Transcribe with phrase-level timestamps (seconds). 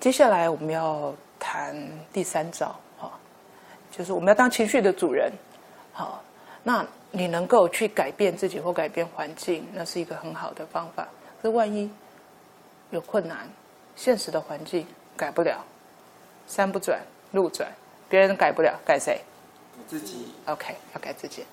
[0.00, 1.76] 接下来我们要谈
[2.10, 3.12] 第三招，哈，
[3.90, 5.30] 就是我们要当情绪的主人，
[5.92, 6.22] 好，
[6.62, 11.06] 那你能够去改变自己或改变环境，那是一个很好的方法。
[11.42, 11.90] 可是万一
[12.88, 13.46] 有困难，
[13.94, 14.86] 现实的环境
[15.18, 15.62] 改不了，
[16.46, 16.98] 山不转
[17.32, 17.70] 路转，
[18.08, 19.20] 别人改不了，改谁？
[19.86, 20.32] 自己。
[20.46, 21.44] OK，要改自己，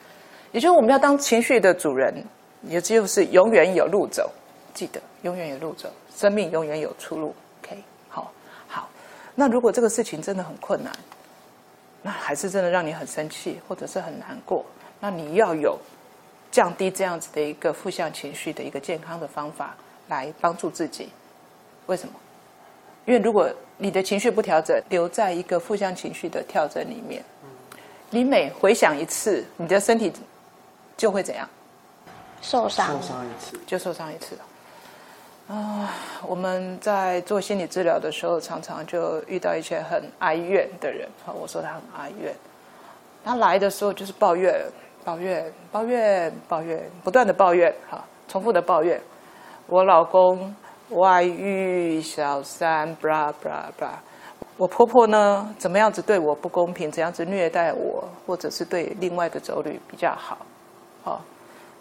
[0.54, 2.24] 也就是我们要当情绪的主人，
[2.64, 4.32] 也就是永远有路走，
[4.74, 7.36] 记得永远有路走，生命永远有出路。
[9.40, 10.92] 那如果这个事情真的很困难，
[12.02, 14.66] 那还是真的让你很生气，或者是很难过，
[15.00, 15.78] 那你要有
[16.52, 21.10] 降低这样子的一个负向情绪的一个健康的方法来帮助自己。
[21.86, 22.16] 为什么？
[23.06, 23.48] 因为如果
[23.78, 27.24] 你的情绪不调整，留在一个负向情绪的跳针里面，
[28.10, 30.12] 你每回想一次，你的身体
[30.98, 31.48] 就会怎样？
[32.42, 34.42] 受伤受伤一次，就受伤一次了。
[35.48, 35.90] 啊，
[36.28, 41.08] 我们在做心理治疗的时候，常常就遇到一些很哀怨的人。
[41.26, 42.36] 啊，我说他很哀怨，
[43.24, 44.54] 他来的时候就是抱怨、
[45.06, 49.00] 抱怨、抱怨、抱怨，不断的抱怨，哈，重复的抱怨。
[49.68, 50.54] 我老公
[50.90, 53.96] 外遇、小三，blah blah blah。
[54.58, 60.38] 我婆婆呢，怎么样子对我不公平，怎样子虐待我，或者是对另外一个妯娌比较好，
[61.04, 61.22] 好。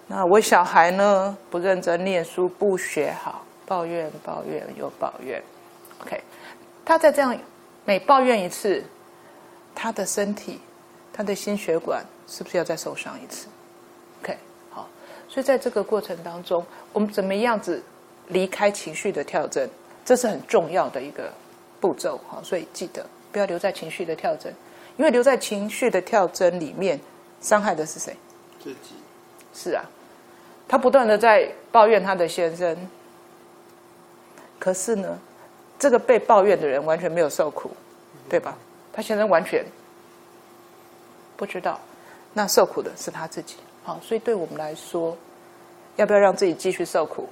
[0.07, 5.43] 那我小孩呢，不认真念书，不学好，抱怨抱怨又抱怨。
[6.01, 6.23] OK，
[6.85, 7.37] 他在这样
[7.85, 8.83] 每抱怨一次，
[9.75, 10.61] 他的身体，
[11.13, 13.49] 他的心血管是不是要再受伤一次
[14.23, 14.37] ？OK，
[14.71, 14.89] 好，
[15.29, 17.83] 所以在这个过程当中，我们怎么样子
[18.29, 19.69] 离开情绪的跳针，
[20.05, 21.33] 这是很重要的一个
[21.81, 22.21] 步骤。
[22.29, 24.55] 好，所以记得不要留在情绪的跳针，
[24.97, 27.01] 因为留在情绪的跳针里面，
[27.41, 28.17] 伤害的是谁？
[28.63, 28.95] 自己。
[29.55, 29.83] 是啊，
[30.69, 32.77] 他不断的在抱怨他的先生，
[34.67, 35.17] 可是呢，
[35.79, 37.71] 这个被抱怨的人完全没有受苦，
[38.29, 38.59] 对吧？
[38.93, 39.65] 他现在完全
[41.37, 41.79] 不知道，
[42.33, 43.55] 那受苦的是他自己。
[43.85, 45.17] 好，所以对我们来说，
[45.95, 47.29] 要不要让自己继续受苦？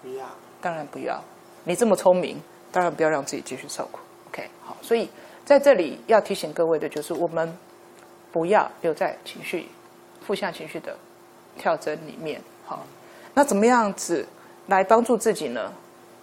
[0.00, 0.24] 不要。
[0.62, 1.22] 当然不要。
[1.64, 2.40] 你这么聪明，
[2.72, 3.98] 当然不要让自己继续受苦。
[4.28, 5.10] OK，好，所以
[5.44, 7.54] 在这里要提醒各位的就是，我们
[8.32, 9.68] 不要留在情绪、
[10.26, 10.96] 负向情绪的
[11.58, 12.40] 跳针里面。
[12.64, 12.86] 好，
[13.34, 14.26] 那怎么样子
[14.68, 15.70] 来帮助自己呢？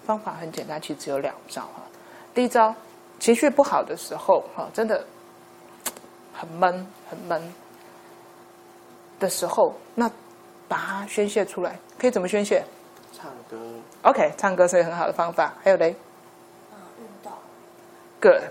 [0.10, 1.84] 方法很简单，其实只有两招哈。
[2.34, 2.74] 第一招，
[3.20, 5.06] 情绪不好的时候，哈，真的
[6.34, 7.54] 很闷、很闷
[9.20, 10.10] 的时候，那
[10.68, 12.66] 把它宣泄出来，可以怎么宣泄？
[13.14, 13.56] 唱歌
[14.02, 15.54] ，OK，唱歌是一个很好的方法。
[15.64, 15.96] 还有嘞
[16.72, 17.32] 啊运动
[18.20, 18.50] ，，Good，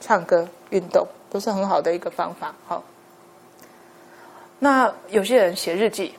[0.00, 2.54] 唱歌、运动都是很好的一个方法。
[2.66, 2.84] 好，
[4.58, 6.14] 那有些人写日记，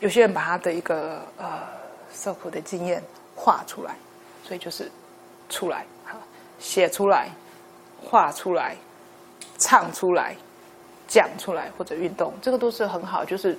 [0.00, 1.68] 有些人把他的一个呃
[2.12, 3.00] 受苦的经验
[3.42, 3.96] 画出来，
[4.44, 4.90] 所以就是
[5.48, 6.18] 出来，好，
[6.58, 7.30] 写出来，
[7.98, 8.76] 画出来，
[9.56, 10.36] 唱出来，
[11.08, 13.58] 讲出来或者运动，这个都是很好，就是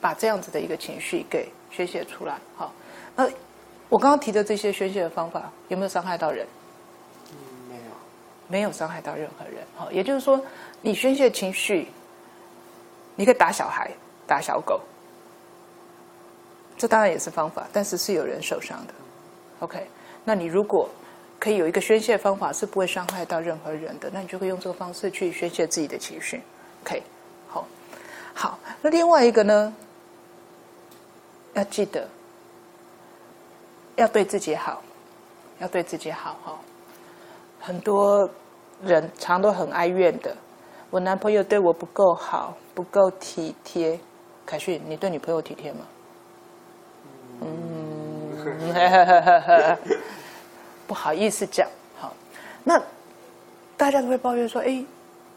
[0.00, 2.38] 把这样子的一个情绪给宣泄出来。
[2.56, 2.72] 好，
[3.14, 3.28] 那
[3.90, 6.46] 我刚刚提的这些宣泄的方法有没有伤害到人？
[7.68, 7.82] 没有。
[8.48, 9.62] 没有伤害到任何人。
[9.76, 10.40] 好，也就是说，
[10.80, 11.88] 你宣泄情绪，
[13.14, 13.90] 你可以打小孩、
[14.26, 14.80] 打小狗，
[16.76, 18.94] 这当然也是方法，但是是有人受伤的。
[19.60, 19.86] OK，
[20.24, 20.88] 那你如果
[21.38, 26.42] 可以有一个宣泄方法是不会伤害到任何人的，那你就可以用这个方式去宣泄自己的情绪。
[26.82, 27.02] OK，
[27.48, 27.66] 好，
[28.34, 29.74] 好，那另外一个呢，
[31.54, 32.06] 要记得
[33.96, 34.82] 要对自己好，
[35.58, 36.58] 要对自己好哈。
[37.60, 38.28] 很多
[38.82, 40.36] 人常都很哀怨的，
[40.90, 43.98] 我男朋友对我不够好，不够体贴。
[44.44, 45.80] 凯迅，你对女朋友体贴吗？
[47.40, 48.28] 嗯，
[50.86, 51.68] 不好意思讲。
[51.98, 52.12] 好，
[52.64, 52.80] 那
[53.76, 54.84] 大家都会抱怨说：“哎，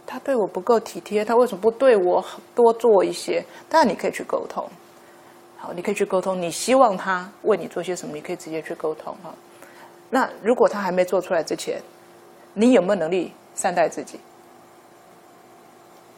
[0.05, 2.23] 他对我不够体贴，他为什么不对我
[2.55, 4.67] 多做一些？”当然，你可以去沟通。
[5.57, 6.41] 好，你可以去沟通。
[6.41, 9.33] 你希望他为你做些什么，你可以直接去沟通哈。
[10.09, 11.81] 那如果他还没做出来之前，
[12.53, 14.19] 你有没有能力善待自己？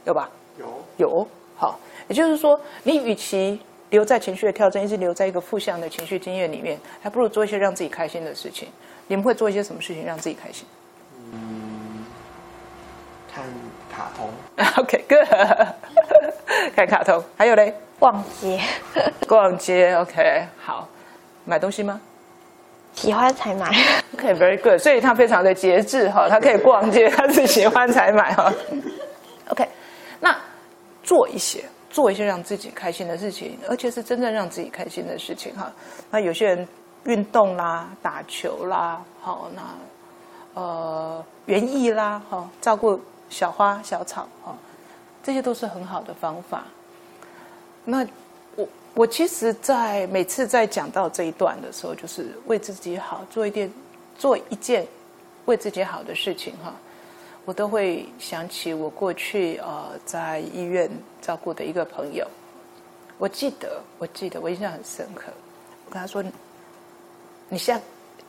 [0.06, 0.30] 有吧？
[0.58, 0.68] 有。
[0.98, 1.28] 有。
[1.58, 3.60] 好，也就是说，你与其
[3.92, 8.68] 留在情绪的跳针，一直留在一个负向的情绪经验里面，还不如做一些让自己开心的事情。
[9.08, 10.66] 你们会做一些什么事情让自己开心
[11.34, 12.06] 嗯，
[13.32, 13.44] 看
[13.94, 14.30] 卡通？
[14.84, 15.28] OK，good，
[16.76, 18.60] 看卡通，还有嘞，逛街，
[19.28, 19.94] 逛街。
[19.96, 20.88] OK，好，
[21.46, 22.00] 买东西吗？
[22.94, 23.70] 喜欢才买。
[24.14, 24.78] OK，very、good。
[24.78, 28.54] 所以他非常的节制哈，他可以逛街，他是喜欢才买哈。
[29.50, 29.68] OK，
[30.20, 30.34] 那
[31.04, 35.72] 做一些做一些让自己开心的事情，而且是真正让自己开心的事情哈。
[36.10, 36.68] 那有些人
[37.04, 39.62] 运动啦、打球啦，好，那
[40.54, 43.00] 呃园艺啦，哈，照顾
[43.30, 44.56] 小花小草，哈，
[45.22, 46.64] 这些都是很好的方法。
[47.84, 48.06] 那
[48.56, 53.72] 我我其实，在每次在讲到这一段的时候，就是为自己好，做一件
[54.18, 54.86] 做一件
[55.46, 56.74] 为自己好的事情，哈，
[57.52, 60.90] 我都会想起我过去呃在医院
[61.22, 62.26] 照顾的一个朋友。
[63.18, 65.24] 我记得，我记得，我印象很深刻。
[65.86, 66.24] 我跟他说
[67.52, 67.78] ：“你下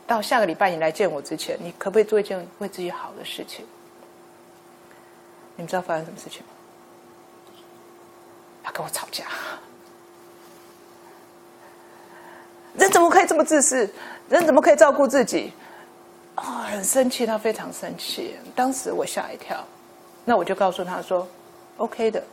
[0.05, 3.65] 到下个礼拜你来见我之前，你可不可以做一件为自己好的事情？”
[5.55, 6.47] 你们知道发生什么事情吗？
[8.61, 9.23] 他跟我吵架。
[12.75, 13.89] 人怎么可以这么自私？
[14.27, 15.53] 人怎么可以照顾自己？
[16.35, 18.35] 啊，很生气，他非常生气。
[18.55, 19.63] 当时我吓一跳，
[20.25, 21.27] 那我就告诉他说
[21.77, 22.23] ：“OK 的，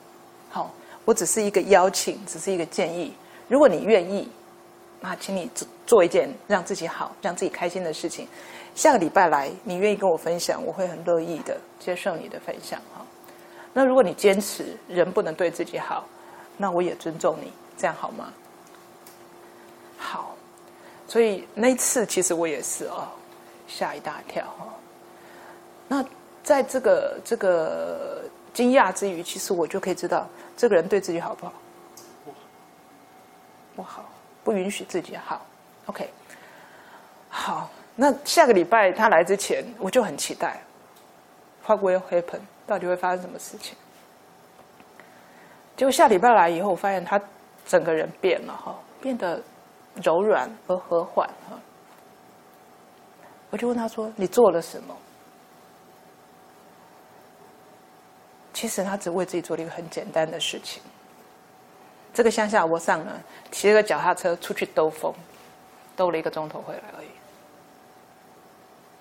[0.48, 0.70] 好。”
[1.06, 3.12] 我只是一个邀请，只是一个建议。
[3.48, 4.30] 如果你愿意，
[5.00, 8.28] 那请你做做一件让自己好、让自己开心的事情。
[8.74, 13.04] 下个礼拜来，你愿意跟我分享，我会很乐意的接受你的分享哈。
[13.72, 16.06] 那如果你坚持人不能对自己好，
[16.58, 18.32] 那我也尊重你，这样好吗？
[19.98, 20.36] 好，
[21.08, 23.08] 所以那一次其实我也是哦，
[23.70, 24.66] 吓一大跳哈。
[25.88, 26.04] 那
[26.42, 28.22] 在这个这个
[28.52, 30.26] 惊讶之余，其实我就可以知道。
[30.56, 31.52] 这个人对自己好不好？
[33.76, 34.04] 不好，
[34.44, 35.46] 不允许自己好。
[35.86, 36.10] OK，
[37.30, 40.60] 好，那下个礼拜他来之前，我就很期待
[41.64, 42.40] ，What will happen？
[42.66, 43.74] 到底会发生什么事情？
[45.76, 47.18] 结果下礼拜来以后，我发现他
[47.66, 49.40] 整个人变了哈，变得
[50.02, 51.58] 柔软而和缓哈。
[53.50, 54.96] 我就问他说：“你做了什么？”
[58.52, 60.82] 其实他只为自己做了一个很简单的事情。
[62.12, 63.20] 这个乡下我上呢，
[63.50, 65.14] 骑了个脚踏车出去兜风，
[65.96, 67.08] 兜了一个钟头回来而已。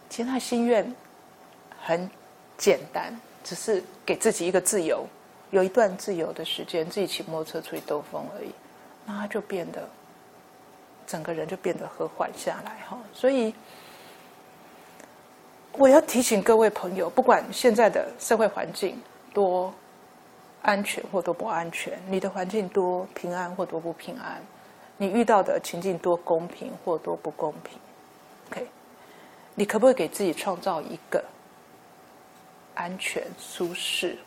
[0.10, 0.96] 其实他心愿
[1.81, 2.10] 很
[2.57, 5.06] 简单，只是给自己一个自由，
[5.51, 8.51] 有一段自由的时间，自己骑摩托车出去兜风而已。
[9.06, 9.90] 那他就变得
[11.06, 12.98] 整个人就变得和缓下来哈。
[13.13, 13.54] 所以
[15.74, 19.01] 我要提醒各位朋友，不管现在的社会环境。
[19.31, 19.71] 多
[20.63, 21.98] 安全或多不安全？
[22.07, 24.42] 你的环境多平安或多不平安？
[24.98, 27.77] 你遇到的情境多公平或多不公平
[28.50, 28.68] ？OK，
[29.54, 31.24] 你可不可以给自己创造一个
[32.74, 34.18] 安全、舒适、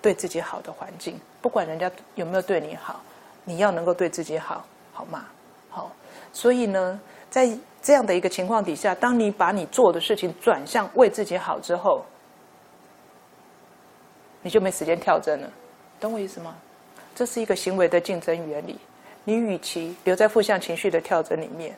[0.00, 1.20] 对自己好的环境？
[1.42, 3.02] 不管人家有没有对你好，
[3.44, 5.26] 你要能够对自己好，好吗？
[5.68, 5.90] 好，
[6.32, 7.50] 所以呢，在
[7.82, 12.04] 这样的一个情况底下，当你把你做的事情转向为自己好之后。
[14.42, 15.52] 你就没时间跳针了，
[16.00, 16.56] 懂我意思吗？
[17.14, 18.78] 这是一个行为的竞争原理。
[19.24, 21.76] 你与其留在负向情绪的跳针里面，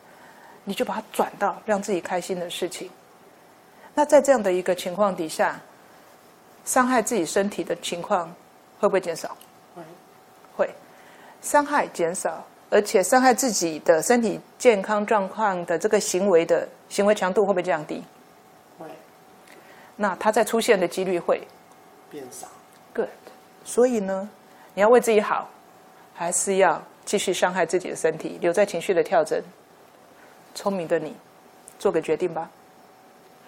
[0.62, 2.88] 你就把它转到让自己开心的事情。
[3.94, 5.60] 那在这样的一个情况底下，
[6.64, 8.32] 伤害自己身体的情况
[8.78, 9.36] 会不会减少？
[9.74, 9.82] 会，
[10.56, 10.70] 会，
[11.40, 18.02] 伤害减少，而且伤害自己的身体健康状况的这个行为的行为强度会不会降低？
[18.78, 18.86] 会。
[19.94, 21.46] 那它再出现的几率会？
[22.10, 22.46] 变少
[22.94, 23.08] ，good。
[23.62, 24.26] 所以呢，
[24.72, 25.50] 你要为自己好，
[26.14, 29.44] 还是要继续伤害自己的身体，留在情绪的跳针？
[30.54, 31.14] 聪明的你，
[31.78, 32.48] 做个决定吧。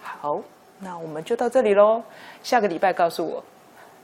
[0.03, 0.39] 好，
[0.79, 2.03] 那我们就到这里喽。
[2.43, 3.43] 下个礼拜告诉我，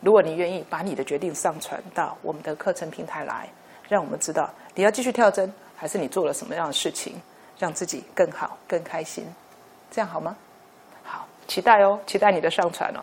[0.00, 3.46] 如果你愿意把你的决定上传到我们的课程平台来，
[3.90, 7.20] 让我们知道你要继续跳针，还是你做了什么样的事情，
[7.58, 9.26] 让自己更好、更开心，
[9.90, 10.36] 这样好吗？
[11.02, 13.02] 好，期待哦，期待你的上传哦。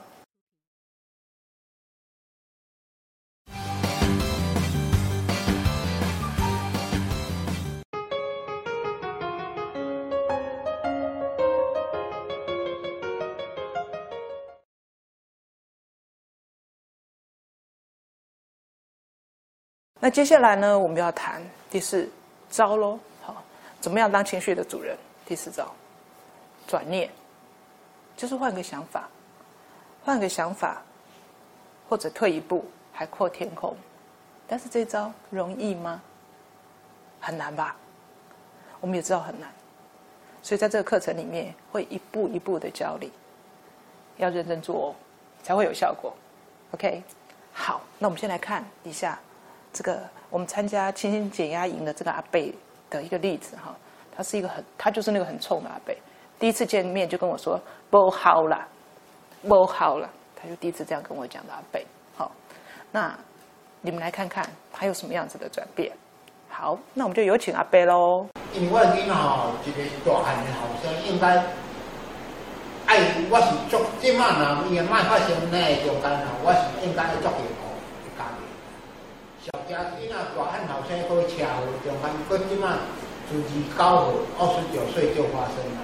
[20.07, 22.09] 那接下来呢，我们要谈第四
[22.49, 22.97] 招喽。
[23.21, 23.43] 好，
[23.81, 24.95] 怎么样当情绪的主人？
[25.25, 25.69] 第四招，
[26.65, 27.09] 转念，
[28.15, 29.09] 就是换个想法，
[30.05, 30.81] 换个想法，
[31.89, 33.75] 或者退一步，海阔天空。
[34.47, 36.01] 但是这招容易吗？
[37.19, 37.75] 很难吧？
[38.79, 39.51] 我们也知道很难，
[40.41, 43.11] 所以在这个课程里面会一步一步的教你，
[44.15, 44.95] 要认真做哦，
[45.43, 46.13] 才会有效果。
[46.71, 47.03] OK，
[47.51, 49.19] 好，那我们先来看一下。
[49.73, 52.53] 这个我们参加清新减压营的这个阿贝
[52.89, 53.75] 的一个例子哈，
[54.15, 55.97] 他是一个很，他就是那个很冲的阿贝，
[56.39, 57.59] 第一次见面就跟我说
[57.89, 58.67] 不好了，
[59.47, 61.85] 不好了，他就第一次这样跟我讲的阿贝。
[62.15, 62.31] 好，
[62.91, 63.15] 那
[63.81, 64.43] 你们来看看
[64.73, 65.91] 他有什么样子的转变。
[66.49, 68.25] 好，那我们就有请阿贝喽。
[68.53, 71.43] 因为我囡哈，一个是大汉的后生，应该
[72.87, 72.97] 爱
[73.29, 77.66] 我是做即摆若伊莫发生那个中间吼，我是应该要做幸福的。
[79.47, 82.67] 小家囡仔大汉后生开车祸，中间佮即摆
[83.31, 83.79] 自二九
[84.11, 85.79] 岁、二十九岁就发生了。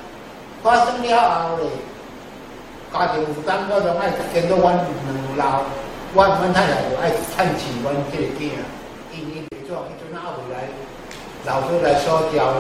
[0.62, 1.08] 发生了
[1.48, 1.72] 后咧，
[2.91, 5.63] 家庭负担可能爱见到阮两老，
[6.13, 8.51] 阮阮太太就爱趁钱阮这个囝，
[9.15, 10.67] 因伊袂做，迄阵还未来
[11.46, 12.51] 老师来所教，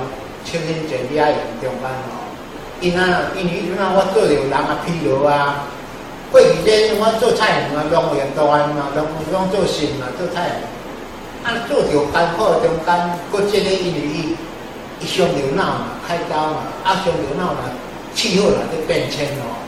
[0.45, 2.31] 清清简理啊用中间吼。
[2.79, 5.67] 因啊，因为迄阵啊，我做着人啊疲劳啊，
[6.31, 10.55] 过去这我做菜园啊，农业大汉嘛，农农做新嘛，做菜园，
[11.43, 12.87] 啊做着艰苦中间，
[13.31, 14.35] 佮即个因为伊
[14.99, 17.59] 伊伤着脑嘛，开刀嘛，啊伤着脑嘛，
[18.15, 19.59] 气候啦在变迁哦，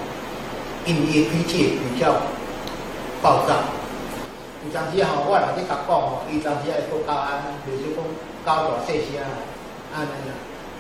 [0.86, 2.16] 因为伊脾气比较
[3.22, 3.56] 暴躁。
[4.64, 8.02] 有当时吼，我若咧甲讲吼，伊当时会搁教安，袂说讲
[8.46, 9.20] 教大细声，
[9.94, 10.34] 安尼啦。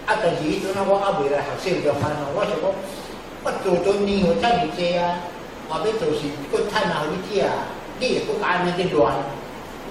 [0.07, 2.31] 啊，但是迄阵啊，我还未来学习中班哦。
[2.33, 2.65] 我想讲，
[3.43, 5.19] 我做做年货遮尔济啊，
[5.67, 7.43] 后要做事，搁趁啊，互你食，
[7.99, 9.13] 你会搁安尼在乱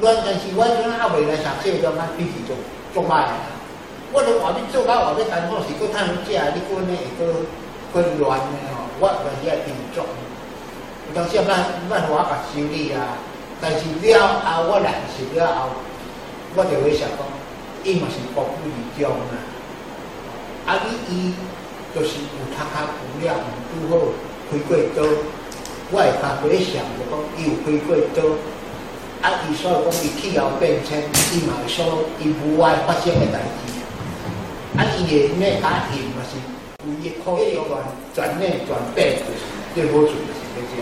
[0.00, 0.16] 乱。
[0.24, 2.54] 但是我迄阵还未来学习中班，脾气就
[2.94, 3.34] 足歹啊。
[4.12, 5.04] 我著话要做到。
[5.04, 7.20] 话要艰苦时，搁趁食，你搁呢会搁
[7.92, 8.86] 搁乱的吼。
[9.00, 10.02] 我但是爱平足，
[11.06, 13.18] 有当时啊，咱咱我甲修理啊。
[13.60, 15.68] 但是了后，我来学习了后，
[16.54, 17.20] 我就会想讲，
[17.82, 19.34] 伊嘛是国富民强啊。
[20.66, 20.80] 啊！
[20.86, 21.34] 你伊
[21.94, 22.72] 就是有读较
[23.20, 23.36] 有了，
[23.68, 23.92] 拄好
[24.50, 25.04] 开过刀，
[25.90, 26.80] 我会较过想。
[26.96, 28.18] 就讲伊有开过刀，
[29.24, 29.40] 啊！
[29.48, 31.00] 伊所以讲伊气候变迁，
[31.32, 33.72] 伊嘛会说伊无外发生的代志，
[34.76, 34.84] 啊！
[34.98, 36.36] 伊个咩家庭嘛是
[36.84, 37.80] 有伊可以转
[38.14, 39.40] 转内转变，就是
[39.74, 40.12] 最好就是
[40.54, 40.76] 这只。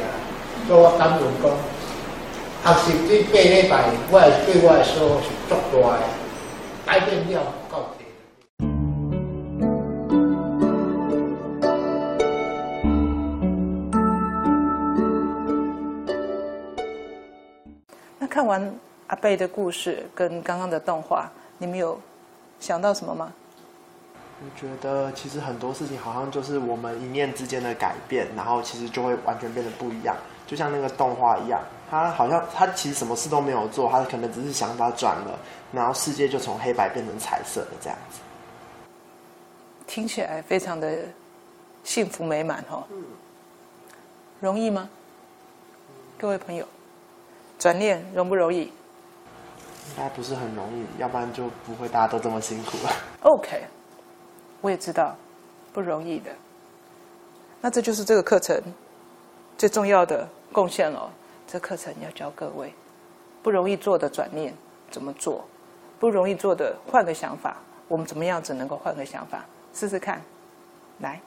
[0.66, 3.72] 所以我感觉讲，学习这八礼拜，
[4.10, 6.02] 我对我来说是足大的
[6.84, 7.86] 改变了够。
[18.42, 18.74] 看完
[19.06, 21.96] 阿贝的故事跟刚刚的动画，你们有
[22.58, 23.32] 想到什么吗？
[24.40, 30.16] 我觉得其实很多事情好像就是我们一念之间的改变，然后其实就会完全变得不一样。
[30.44, 35.38] 就像那个动画一样，他好像他其实什么事都没有做，他可能只是想法转了，
[35.70, 38.18] 然后世界就从黑白变成彩色的这样子。
[39.86, 40.98] 听起来非常的
[41.84, 42.82] 幸福美满哦。
[42.90, 43.04] 嗯。
[44.40, 44.90] 容易吗？
[46.18, 46.66] 各位朋友。
[47.62, 48.62] 转念容不容易？
[48.62, 48.72] 应
[49.96, 52.90] 该不是很容易，要不然就不会大家都这么辛苦了。
[53.20, 53.62] OK，
[54.60, 55.14] 我也知道
[55.72, 56.32] 不容易的。
[57.60, 58.60] 那这就是这个课程
[59.56, 61.08] 最重要的贡献了。
[61.46, 62.74] 这课程要教各位
[63.44, 64.52] 不容易做的转念
[64.90, 65.44] 怎么做，
[66.00, 69.44] 不容易做的换个想法，我们怎么样子能够换个想法？
[69.72, 70.20] 试试看，
[70.98, 71.20] 来。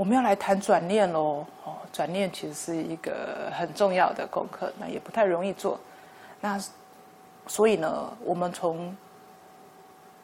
[0.00, 5.78] 我们要来谈转念喽，哦，转念其实是一个很重要的功课，那也不太容易做。
[6.40, 6.58] 那
[7.46, 8.96] 所以呢，我们从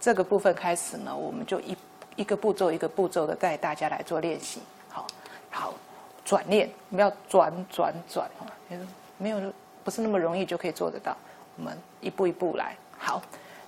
[0.00, 1.76] 这个部分开始呢，我们就一
[2.16, 4.62] 一个步骤一个步骤的带大家来做练习。
[4.88, 5.06] 好，
[5.50, 5.74] 好，
[6.24, 8.46] 转念，我们要转转转哦，
[9.18, 9.52] 没有
[9.84, 11.14] 不是那么容易就可以做得到。
[11.58, 12.74] 我们一步一步来。
[12.96, 13.20] 好，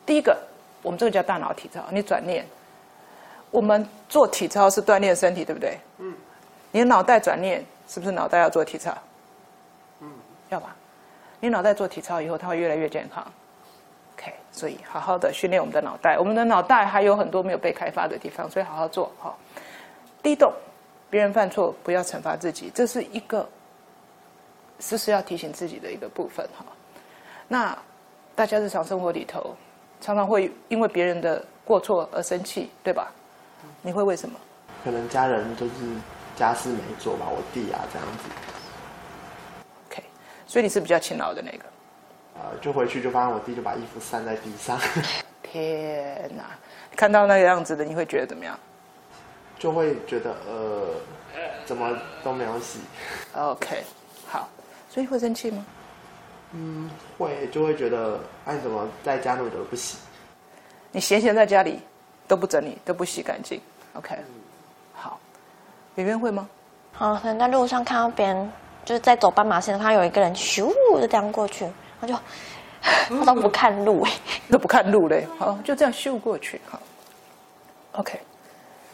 [0.06, 0.34] 第一个，
[0.80, 2.46] 我们这个叫大脑体操，你转念。
[3.50, 5.78] 我们做体操是锻炼身体，对不对？
[5.98, 6.14] 嗯。
[6.70, 8.92] 你的脑袋转念，是不是脑袋要做体操？
[10.00, 10.10] 嗯。
[10.50, 10.76] 要吧？
[11.40, 13.26] 你脑袋做体操以后，它会越来越健康。
[14.14, 16.18] OK，所以好好的训练我们的脑袋。
[16.18, 19.10] 我们的脑袋还有很多没有被开发的地方，所以好好做。
[19.18, 19.38] 好。
[20.22, 20.52] 第一动，
[21.08, 23.48] 别人犯错不要惩罚自己，这是一个
[24.80, 26.44] 时时要提醒自己的一个部分。
[26.56, 26.64] 哈。
[27.46, 27.78] 那
[28.34, 29.56] 大家日常生活里头，
[30.00, 33.10] 常常会因为别人的过错而生气，对吧？
[33.82, 34.38] 你会为什么？
[34.84, 35.72] 可能家人就是
[36.36, 38.24] 家事没做吧，我弟啊这样子。
[39.88, 40.02] OK，
[40.46, 41.64] 所以你是比较勤劳的那个。
[42.34, 44.78] 呃，就回去就发现我弟就把衣服散在地上。
[45.42, 46.44] 天哪！
[46.94, 48.58] 看到那个样子的，你会觉得怎么样？
[49.58, 50.94] 就会觉得呃，
[51.64, 52.80] 怎么都没有洗。
[53.34, 53.82] OK，
[54.28, 54.48] 好，
[54.88, 55.64] 所以会生气吗？
[56.52, 59.98] 嗯，会，就会觉得哎，怎么在家那么久不洗？
[60.92, 61.80] 你闲闲在家里。
[62.28, 63.60] 都不整理，都不洗干净
[63.94, 64.16] ，OK，
[64.94, 65.18] 好，
[65.96, 66.48] 圆圆会吗？
[66.92, 68.52] 好，可能在路上看到别人
[68.84, 71.66] 就是在走斑马线，看到有一个人咻就这样过去，
[72.00, 72.14] 他就
[73.24, 74.12] 他都不看路哎。
[74.50, 76.80] 都不看路嘞，好，就这样咻过去，好
[77.92, 78.20] ，OK。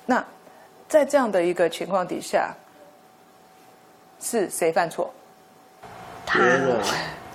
[0.06, 0.24] 那
[0.88, 2.54] 在这样的一个情况底下，
[4.20, 5.12] 是谁犯错？
[6.26, 6.40] 他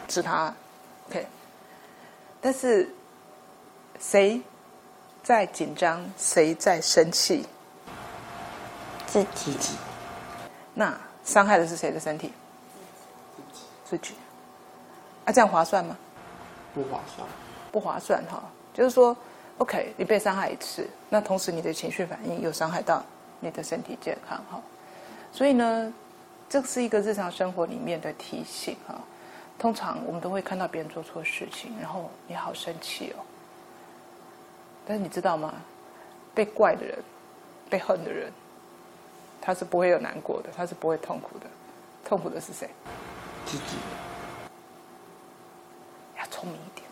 [0.08, 0.53] 是他
[1.10, 1.25] ，OK。
[2.41, 2.89] 但是
[4.00, 4.41] 谁
[5.23, 6.03] 在紧张？
[6.17, 7.45] 谁在生气？
[9.05, 9.55] 自己
[10.73, 12.31] 那伤害的是谁的身体？
[13.85, 14.13] 自己。
[15.25, 15.97] 啊，这样划算吗？
[16.73, 17.27] 不划算。
[17.71, 18.43] 不划算哈。
[18.73, 19.15] 就是说
[19.57, 23.03] ，OK，你被伤害一次，那同时你的情绪反应又伤害到
[23.39, 24.61] 你的身体健康哈。
[25.31, 25.93] 所以呢，
[26.47, 28.95] 这是一个日常生活里面的提醒哈。
[29.57, 33.25] 通常我们都会看到别人做错事情，然后你好生气哦。
[34.89, 35.53] 但是你知道吗？
[36.34, 36.98] 被怪的人，
[37.69, 38.34] 被恨的人，
[39.39, 41.46] 他是不会有难过的，他是不会痛苦的。
[42.03, 42.67] 痛苦的是谁？
[43.46, 43.77] 自己
[46.17, 46.88] 要聪明一点，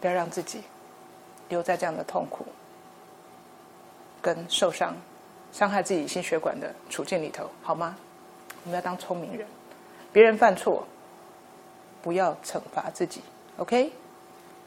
[0.00, 0.62] 不要让自己
[1.48, 2.46] 留在这样的痛苦
[4.22, 4.94] 跟受伤、
[5.50, 7.96] 伤害自己心血管的处境里头，好吗？
[8.62, 9.44] 我们要当聪明人，
[10.12, 10.86] 别人犯错，
[12.00, 13.22] 不要惩罚自己
[13.56, 13.90] ，OK？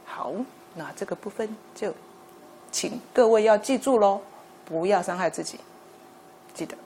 [0.03, 0.33] 好，
[0.75, 1.93] 那这个部分就
[2.71, 4.21] 请各位要记住喽，
[4.65, 5.59] 不要伤害自己，
[6.53, 6.77] 记得。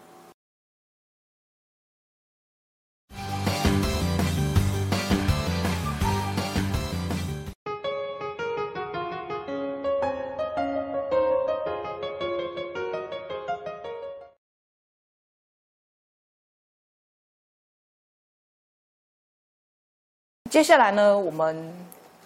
[20.49, 21.73] 接下来呢，我们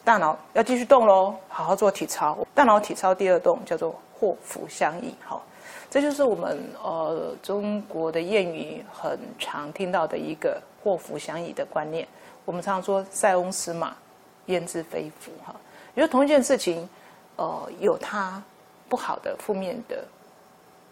[0.07, 2.37] 大脑要继续动喽，好好做体操。
[2.55, 5.45] 大脑体操第二动叫做祸福相依，好，
[5.89, 12.07] 这就是我们呃中国的谚语很常听到的一个祸福相依的观念。
[12.45, 13.97] 我们常常说“塞翁失马，
[14.45, 15.53] 焉知非福”哈，
[15.93, 16.87] 因为同一件事情，
[17.35, 18.41] 呃，有它
[18.87, 20.05] 不好的、负面的、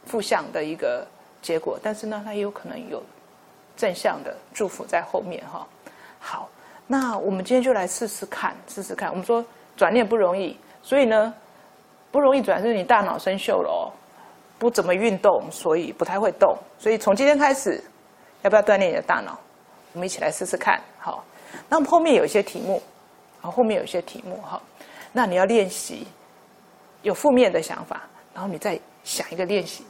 [0.05, 1.07] 负向的一个
[1.41, 3.01] 结果，但是呢，它也有可能有
[3.77, 5.65] 正向的祝福在后面哈。
[6.19, 6.49] 好。
[6.87, 9.09] 那我们今天就来试试看，试试看。
[9.09, 9.43] 我们说
[9.75, 11.33] 转念不容易，所以呢，
[12.11, 13.91] 不容易转是你大脑生锈了哦，
[14.59, 16.55] 不怎么运动，所以不太会动。
[16.77, 17.83] 所以从今天开始，
[18.43, 19.37] 要不要锻炼你的大脑？
[19.93, 20.79] 我们一起来试试看。
[20.99, 21.23] 好，
[21.67, 22.81] 那我们后面有一些题目，
[23.41, 24.61] 好，后面有一些题目哈。
[25.11, 26.05] 那你要练习
[27.01, 29.85] 有负面的想法，然后你再想一个练习。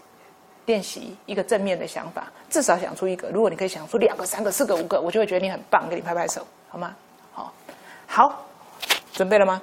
[0.66, 3.30] 练习一个正面的想法，至少想出一个。
[3.30, 6.44] 如果你可以想出两个、三个、四个、五个，我就会觉得你很棒，给你拍拍手，
[6.76, 6.94] 好吗？
[7.32, 7.54] 好，
[8.06, 8.46] 好，
[9.14, 9.62] 准备了吗？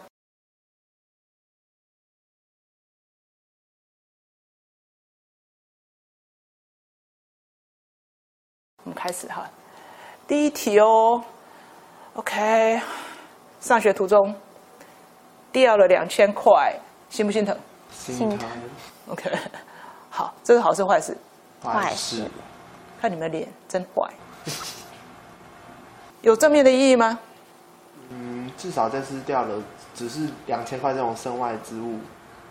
[8.77, 9.47] 我们开始哈，
[10.27, 11.23] 第一题哦。
[12.15, 12.81] OK，
[13.61, 14.35] 上学途中
[15.53, 16.75] 掉了两千块，
[17.11, 17.55] 心不心疼？
[17.91, 18.49] 心疼。
[19.09, 19.31] OK。
[20.09, 21.15] 好，这是好事坏事？
[21.63, 22.27] 坏事。
[22.99, 24.11] 看你们脸真坏。
[26.23, 27.19] 有正面的意义吗？
[28.11, 29.63] 嗯，至少这次掉了，
[29.95, 31.99] 只是两千块这种身外之物，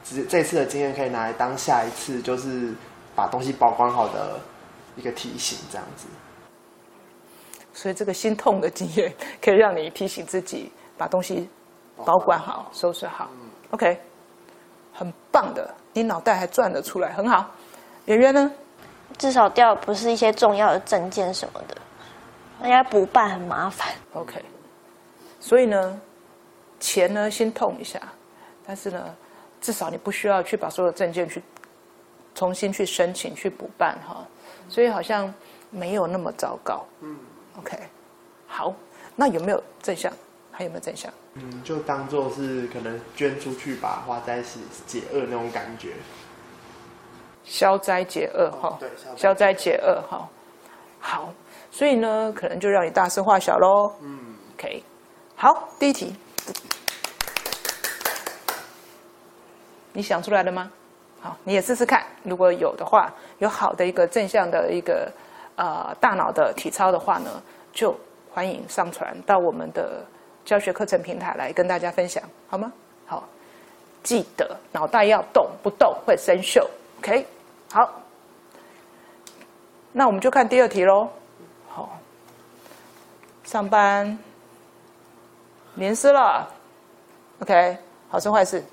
[0.03, 2.73] 只这次的经验可以拿来当下一次就是
[3.15, 4.39] 把东西保管好的
[4.95, 6.05] 一个提醒，这样子。
[7.73, 11.49] 所以这个心痛的经验可以让你提醒自己把东西
[12.03, 13.29] 保管好、收拾好。
[13.69, 13.97] OK，
[14.93, 15.73] 很棒的。
[15.93, 17.49] 你脑袋还转得出来，很好。
[18.05, 18.51] 圆圆呢？
[19.17, 21.75] 至少掉不是一些重要的证件什么的，
[22.61, 23.89] 人家补办很麻烦。
[24.13, 24.43] OK，
[25.39, 26.01] 所以呢，
[26.79, 27.99] 钱呢先痛一下，
[28.65, 29.15] 但是呢，
[29.59, 31.41] 至少你不需要去把所有证件去
[32.35, 34.25] 重新去申请去补办哈，
[34.69, 35.33] 所以好像
[35.69, 36.85] 没有那么糟糕。
[37.01, 37.17] 嗯
[37.57, 37.77] ，OK，
[38.47, 38.73] 好，
[39.15, 40.11] 那有没有正向？
[40.53, 41.11] 还有没有正向？
[41.35, 45.93] 嗯，就当做是可能捐出去吧，花灾是解厄那种感觉。
[47.43, 50.29] 消灾解厄哈，对，消灾解厄哈。
[50.99, 51.33] 好，
[51.71, 53.93] 所以呢，可能就让你大事化小喽。
[54.01, 54.83] 嗯，OK，
[55.35, 56.13] 好，第一题，
[59.93, 60.69] 你想出来了吗？
[61.21, 65.09] 好，你也试试看，如果有的话，有好的一个正向的一个
[65.55, 67.95] 呃大脑的体操的话呢，就
[68.29, 70.05] 欢迎上传到我们的
[70.43, 72.71] 教学课程平台来跟大家分享，好吗？
[73.05, 73.23] 好，
[74.03, 76.67] 记得脑袋要动，不动会生锈。
[76.99, 77.25] OK，
[77.71, 78.01] 好，
[79.93, 81.07] 那我们就看第二题喽。
[83.51, 84.17] 好，上班
[85.75, 86.47] 淋湿了
[87.41, 87.77] ，OK，
[88.09, 88.63] 好事坏事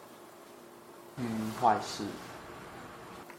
[1.17, 2.05] 嗯，坏事。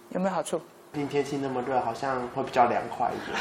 [0.10, 0.60] 有没有好处？
[0.91, 3.38] 今天天气那么热，好像会比较凉快一点。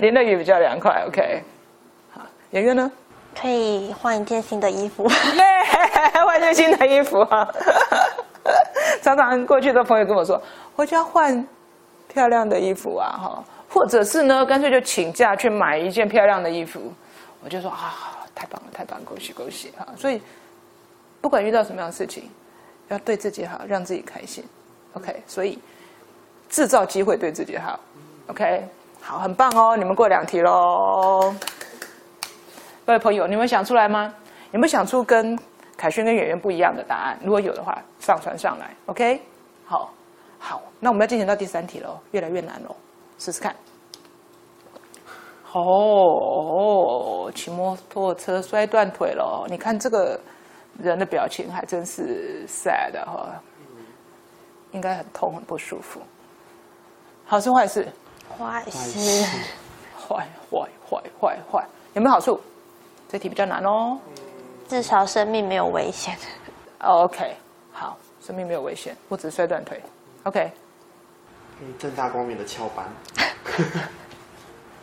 [0.00, 1.42] 淋了雨比较凉快，OK。
[2.12, 2.90] 好，圆圆呢？
[3.40, 5.08] 可以换一件新的衣服。
[5.08, 7.48] 对，换件新的衣服啊！
[9.00, 10.42] 常常过去的朋友跟我说，
[10.76, 11.46] 回家换
[12.08, 16.92] 漂亮的衣服啊，哈，或者是呢，干脆就请假去买一件漂亮的衣服。
[17.44, 19.86] 我就说啊，太棒了，太棒了，恭喜恭喜啊！
[19.96, 20.20] 所以
[21.20, 22.28] 不管遇到什么样的事情，
[22.88, 24.44] 要对自己好，让自己开心。
[24.94, 25.58] OK，所以
[26.48, 27.78] 制造机会对自己好。
[28.26, 28.66] OK，
[29.00, 31.34] 好，很棒哦，你们过两题喽。
[32.84, 34.12] 各位朋友，你们想出来吗？
[34.50, 35.38] 有没有想出跟
[35.76, 37.18] 凯旋跟圆圆不一样的答案？
[37.22, 38.74] 如果有的话，上传上来。
[38.86, 39.20] OK，
[39.64, 39.92] 好，
[40.38, 42.74] 好，那我们要进行到第三题喽，越来越难喽，
[43.18, 43.54] 试试看。
[45.52, 50.20] 哦，骑摩托车摔断腿了，你看这个
[50.78, 53.28] 人的表情还真是 sad 哈，
[54.72, 56.00] 应该很痛很不舒服。
[57.24, 57.86] 好事坏事？
[58.38, 59.26] 坏事。
[60.08, 62.40] 坏坏坏坏坏，有没有好处？
[63.08, 63.98] 这题比较难哦，
[64.68, 66.16] 至少生命没有危险。
[66.80, 67.34] OK，
[67.72, 69.82] 好，生命没有危险，我只是摔断腿。
[70.24, 70.52] OK，
[71.78, 72.84] 正大光明的翘班。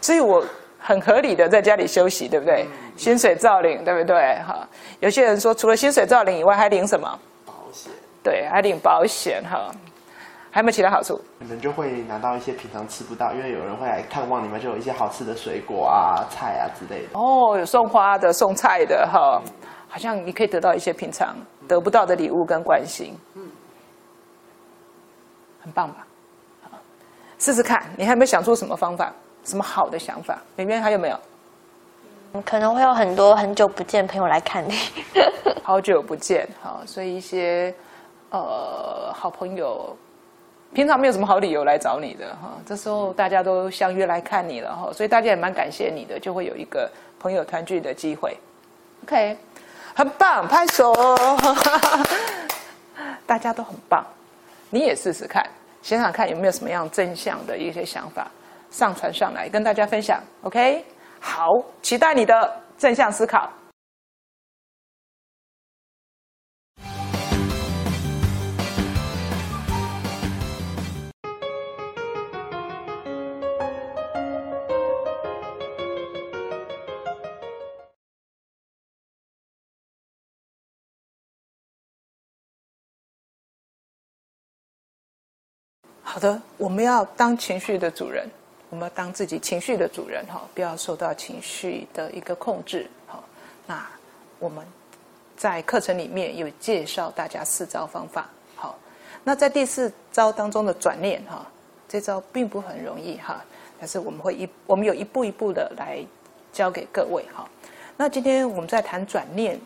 [0.01, 0.43] 所以我
[0.79, 2.67] 很合理的在家里休息，对不对？
[2.95, 4.15] 薪水照领，对不对？
[4.47, 4.67] 哈，
[4.99, 7.19] 有些人说除了薪水照领以外，还领什么？
[7.45, 7.91] 保险，
[8.23, 9.71] 对，还领保险哈。
[10.51, 11.19] 还有没有其他好处？
[11.39, 17.19] 你们就会拿到一些平常吃不到，因为有人会来探望你们，就有一些好吃的水果啊、菜啊之类的。
[17.19, 19.41] 哦，有送花的、送菜的哈，
[19.89, 21.35] 好像你可以得到一些平常
[21.67, 23.13] 得不到的礼物跟关心。
[23.33, 23.49] 嗯，
[25.61, 26.07] 很棒吧？
[27.37, 29.11] 好试试看，你还有没有想出什么方法？
[29.43, 30.41] 什么好的想法？
[30.55, 31.19] 里面还有没有？
[32.45, 34.73] 可能会有很多很久不见的朋友来看你。
[35.63, 37.73] 好久不见，好，所以一些
[38.29, 39.95] 呃好朋友，
[40.73, 48.37] 平常没有什么好理由来找你的哈，这时候大家都相约来看你了哈，所以大家也蛮感谢你的，就会有一个朋友团聚的机会。
[49.05, 49.37] OK，
[49.95, 50.93] 很棒，拍手，
[53.25, 54.05] 大家都很棒，
[54.69, 55.47] 你也试试看，
[55.85, 58.27] 想想看有没有什么样正向的一些想法
[58.71, 60.19] 上传上来跟大家分享。
[60.41, 60.83] OK，
[61.19, 61.47] 好，
[61.83, 62.33] 期待你的
[62.75, 63.47] 正向思考。
[86.15, 88.25] 好的，我们要当情绪的主人，
[88.69, 93.21] 我们要当自己情绪的主人哈，不要受到情绪的一个控制哈。
[93.67, 93.85] 那
[94.39, 94.65] 我们
[95.35, 98.79] 在课程里面有介绍大家四招方法，好，
[99.25, 101.45] 那在第四招当中的转念哈，
[101.85, 103.43] 这招并不很容易哈，
[103.77, 105.99] 但是我们会一我们有一步一步的来
[106.53, 107.45] 教给各位哈。
[107.97, 109.59] 那今天我们在谈转念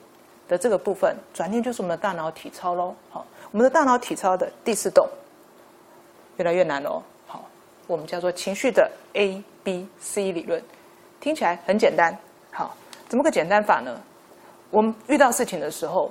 [0.47, 5.07] 的这个部分，转念就是我们的大脑体操喽，好，我们的大脑体操的第四动。
[6.39, 7.04] 越来越难哦。
[7.28, 7.43] 好，
[7.86, 10.63] 我们叫做情绪的 A B C 理论，
[11.19, 12.17] 听起来很简单。
[12.49, 12.73] 好，
[13.10, 14.02] 怎么个简单法呢？
[14.71, 16.10] 我们遇到事情的时候，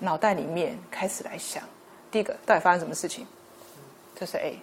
[0.00, 1.62] 脑袋里面开始来想，
[2.10, 3.24] 第一个到底发生什么事情？
[4.16, 4.58] 这是 A。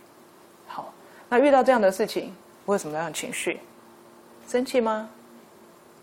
[0.67, 0.93] 好，
[1.30, 3.62] 那遇到这样的事情，我有什么样的情绪？
[4.45, 5.10] 生气吗？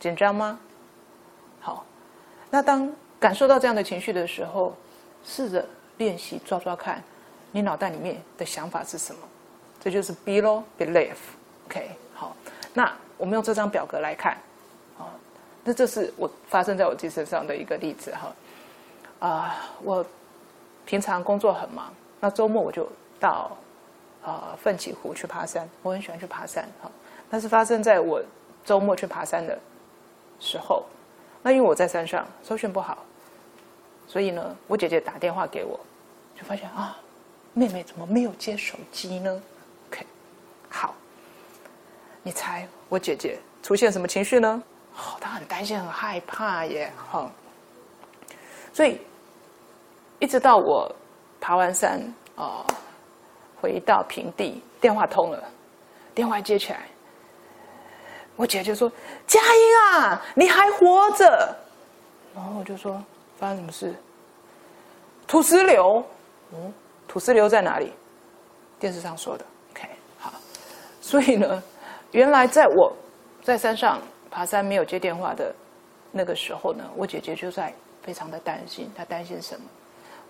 [0.01, 0.59] 紧张吗？
[1.61, 1.85] 好，
[2.49, 4.75] 那当感受到这样的情绪的时候，
[5.25, 5.63] 试着
[5.99, 7.05] 练习抓抓看。
[7.53, 9.21] 你脑袋里面的想法是什么？
[9.81, 11.15] 这就是 B 咯，belief。
[11.67, 12.35] OK，好，
[12.75, 14.37] 那我们用这张表格来看，
[14.99, 15.07] 啊，
[15.63, 19.29] 那这是我发生在我自己身上的一个例子哈。
[19.29, 20.05] 啊，我
[20.85, 22.89] 平常工作很忙，那周末我就
[23.21, 23.57] 到
[24.25, 26.91] 啊奋起湖去爬山，我很喜欢去爬山哈。
[27.31, 28.23] 那是发生在我
[28.65, 29.59] 周末去爬山的
[30.41, 30.85] 时候，
[31.43, 32.99] 那因为我在山上收讯不好，
[34.07, 35.79] 所以呢，我姐姐打电话给我，
[36.35, 36.97] 就发现啊。
[37.59, 39.43] 妹妹怎么没有接手机呢
[39.89, 40.07] ？OK，
[40.71, 40.95] 好，
[42.23, 44.63] 你猜我姐姐出现什么情绪呢？
[44.95, 47.29] 哦，她很担心、很害怕耶，哈。
[48.73, 49.01] 所以
[50.21, 50.95] 一直到我
[51.41, 52.01] 爬完山
[52.37, 52.65] 啊、
[53.61, 55.43] 回到平地，电话通了，
[56.15, 56.87] 电话接起来，
[58.37, 58.89] 我姐姐说
[59.27, 61.57] ：“佳音啊，你还活着。”
[62.37, 63.03] 然后我就说
[63.37, 63.93] ：“发生什么事？”
[65.27, 66.05] 土石流，
[66.53, 66.73] 嗯。
[67.09, 67.93] 土石流在哪里？
[68.79, 69.45] 电视上说的。
[69.73, 70.33] OK，好。
[71.01, 71.61] 所以呢，
[72.13, 72.95] 原来在我
[73.43, 75.53] 在山上爬山没有接电话的
[76.13, 78.93] 那个时候呢，我姐姐就在非常的担心。
[78.95, 79.67] 她担心什么？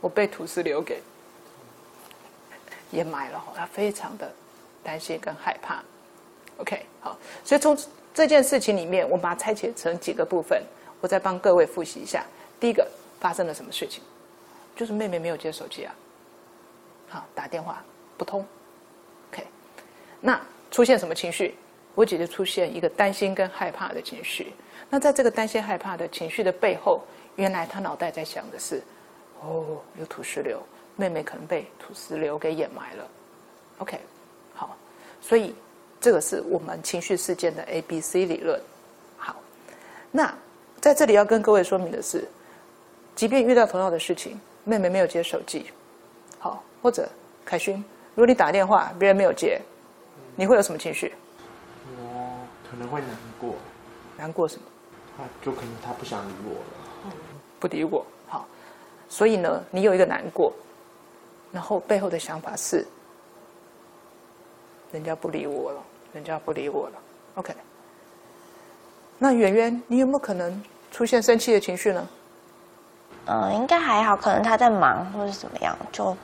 [0.01, 1.03] 我被土石流给
[2.93, 3.45] 掩埋了。
[3.55, 4.31] 她非常的
[4.83, 5.83] 担心跟害怕。
[6.59, 7.19] OK，好。
[7.45, 7.77] 所以从
[8.15, 10.63] 这件事情里面，我把它拆解成几个部分。
[11.01, 12.25] 我再帮各位复习一下。
[12.59, 12.85] 第一个
[13.21, 14.03] 发生了什么事情？
[14.75, 15.95] 就是妹妹没有接手机啊，
[17.09, 17.83] 好打电话
[18.17, 18.45] 不通。
[19.31, 19.47] OK，
[20.21, 20.41] 那
[20.71, 21.55] 出现什么情绪？
[21.95, 24.53] 我姐姐出现一个担心跟害怕的情绪。
[24.89, 27.03] 那在这个担心害怕的情绪的背后，
[27.35, 28.81] 原来她脑袋在想的是：
[29.41, 30.63] 哦，有土石流，
[30.95, 33.09] 妹妹可能被土石流给掩埋了。
[33.79, 33.99] OK，
[34.55, 34.77] 好，
[35.21, 35.55] 所以
[36.01, 38.61] 这个是我们情绪事件的 A B C 理论。
[39.17, 39.35] 好，
[40.13, 40.33] 那
[40.81, 42.25] 在这里要跟各位说明的是，
[43.17, 45.67] 即便遇到同样的事情，妹妹没有接手机，
[46.83, 47.09] 或者
[47.45, 47.77] 凯勋，
[48.15, 49.61] 如果你打电话，别人没有接，
[50.37, 51.13] 你会有什么情绪？
[51.97, 53.11] 我可能会难
[53.41, 53.55] 过，
[54.17, 54.63] 难过什么？
[55.17, 57.15] 他就可能他不想理我了。
[57.59, 58.47] 不理我，好，
[59.09, 60.53] 所以呢，你有一个难过，
[61.51, 62.87] 然后背后的想法是，
[64.93, 66.93] 人家不理我了，人家不理我了
[67.35, 67.53] ，OK。
[69.19, 70.63] 那圆圆，你有没有可能
[70.93, 72.09] 出现生气的情绪呢？
[73.27, 76.17] 嗯，应该还好，可能他在忙或者怎么样，就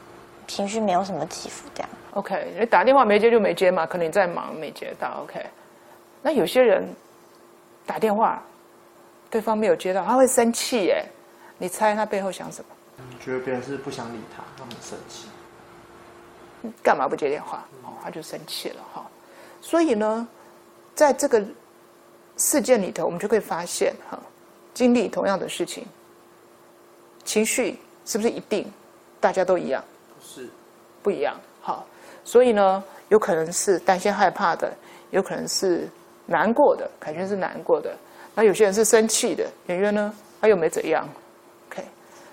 [0.46, 1.88] 情绪没有什么起伏这样。
[2.12, 5.22] OK，你打电话没接就没接嘛，可能你在忙没接到。
[5.22, 5.44] OK，
[6.22, 6.86] 那有些人
[7.84, 8.42] 打电话，
[9.28, 11.04] 对方没有接到，他会生气耶。
[11.58, 12.66] 你猜他背后想什么？
[12.98, 15.26] 嗯觉得别人是不想理他，他很生气。
[16.82, 17.66] 干嘛不接电话？
[17.82, 19.04] 哦，他就生气了哈。
[19.60, 20.26] 所以呢，
[20.94, 21.42] 在这个
[22.36, 24.18] 事件里头，我们就可以发现哈，
[24.72, 25.84] 经历同样的事情，
[27.24, 28.70] 情绪是不是一定
[29.20, 29.82] 大家都一样？
[31.04, 31.38] 不，一样。
[31.60, 31.86] 好，
[32.24, 34.72] 所以呢，有可能是担心害怕的，
[35.10, 35.86] 有可能是
[36.24, 37.94] 难过的，凯旋是难过的，
[38.34, 41.06] 那有些人是生气的，圆圆呢，他又没怎样。
[41.68, 41.84] OK，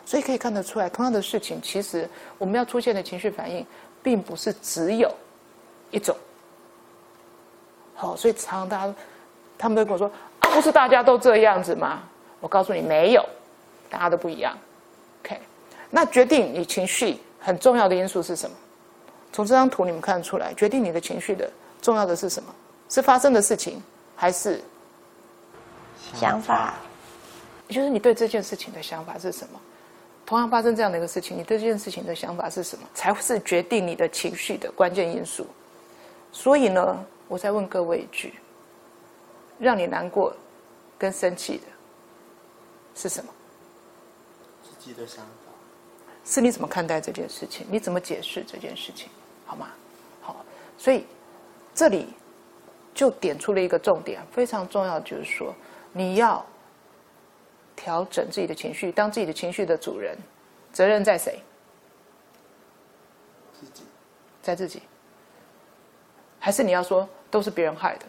[0.06, 2.08] 所以可以看得出来，同样的事情，其实
[2.38, 3.66] 我们要出现的情绪反应，
[4.02, 5.14] 并不是只有
[5.92, 6.16] 一种。
[7.94, 8.96] 好，所以常常大家
[9.58, 12.04] 他们都跟我说啊，不是大家都这样子吗？
[12.40, 13.24] 我告诉你，没有，
[13.90, 14.58] 大家都不一样。
[15.22, 15.40] OK，
[15.92, 18.56] 那决定你情绪很重要的因素是什么？
[19.34, 21.50] 从这张图你们看得出来，决定你的情绪的
[21.82, 22.54] 重要的是什么？
[22.90, 23.82] 是发生的事情，
[24.16, 24.62] 还是
[26.14, 26.74] 想法，
[27.70, 29.60] 也就是你对这件事情的想法是什么？
[30.26, 35.48] 同样发生这样的一个事情，你对这件事情的想法是什么，才是决定你的情绪的关键因素。
[36.32, 38.34] 所以呢，我再问各位一句：
[39.58, 40.36] 让你难过
[40.98, 41.64] 跟生气的
[42.96, 43.32] 是什么？
[44.64, 45.41] 自己的想法。
[46.32, 47.68] 是你怎么看待这件事情？
[47.70, 49.10] 你怎么解释这件事情？
[49.46, 49.68] 好吗？
[50.22, 50.46] 好，
[50.78, 51.06] 所以
[51.76, 52.08] 这里
[52.94, 55.54] 就点出了一个重点，非常重要，就是说
[55.92, 56.46] 你要
[57.76, 60.18] 调整自己的情绪，当自己的情绪的主人，
[60.72, 61.44] 责任在谁？
[63.60, 63.84] 自己
[64.42, 64.82] 在自己，
[66.40, 68.06] 还是你要说都是别人害的？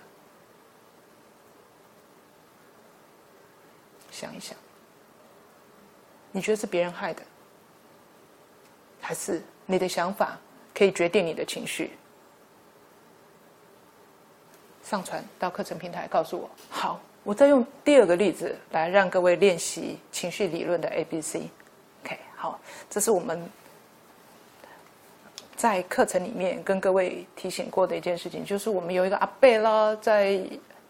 [4.10, 4.56] 想一想，
[6.30, 7.22] 你觉得是别人害的，
[9.02, 10.38] 还是你的想法
[10.72, 11.90] 可以决定你的情绪？
[14.82, 16.48] 上传到课程平台告诉我。
[16.70, 21.48] 好，我再用第二个例子来让各位练习情绪理论的 A、B、C。
[22.04, 23.40] OK，好，这是我们
[25.56, 30.30] 在课程里面跟各位提醒过的一件事情，就是我们有一个阿贝啦，在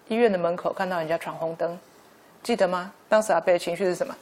[0.09, 1.79] 医院的门口看到人家闯红灯，
[2.43, 2.93] 记得吗？
[3.09, 4.17] 当时阿贝的情绪是什么？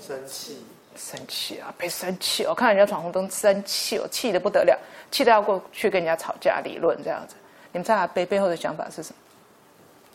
[0.00, 0.58] 生气，
[0.96, 2.44] 生气啊，被生气！
[2.44, 4.78] 我看人家闯红灯，生气，哦气得不得了，
[5.10, 7.36] 气得要过去跟人家吵架理论这样子。
[7.72, 9.16] 你们猜阿贝背后的想法是什么？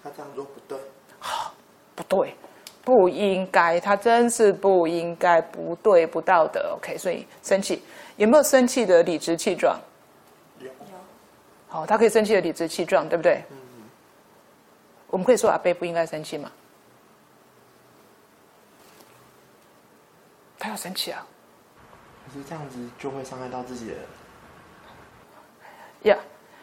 [0.03, 0.77] 他这样做不对，
[1.19, 1.53] 好
[1.95, 2.33] 不对，
[2.83, 6.75] 不应该，他真是不应该，不对，不道德。
[6.77, 7.81] OK，所以生气
[8.15, 9.77] 有没有生气的理直气壮？
[10.59, 10.71] 有
[11.67, 13.43] 好，他可以生气的理直气壮，对不对？
[15.09, 16.49] 我们可以说阿贝不应该生气吗？
[20.59, 21.25] 他要生气啊！
[22.27, 23.95] 可是这样子就会伤害到自己的。
[26.09, 26.17] 呀、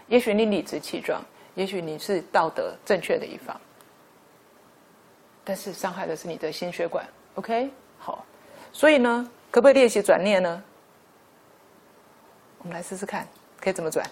[0.07, 1.21] 也许你理直气壮，
[1.55, 3.59] 也许你是道德正确的一方，
[5.43, 7.05] 但是伤害的是你的心血管。
[7.35, 8.25] OK，好，
[8.73, 10.63] 所以呢，可不可以练习转念呢？
[12.59, 13.27] 我们来试试看，
[13.61, 14.09] 可以怎么转？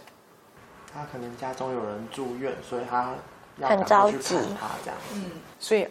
[0.93, 3.15] 他可能家中有人住院，所以他
[3.59, 4.99] 要很赶快去着急看他这样。
[5.59, 5.89] 所以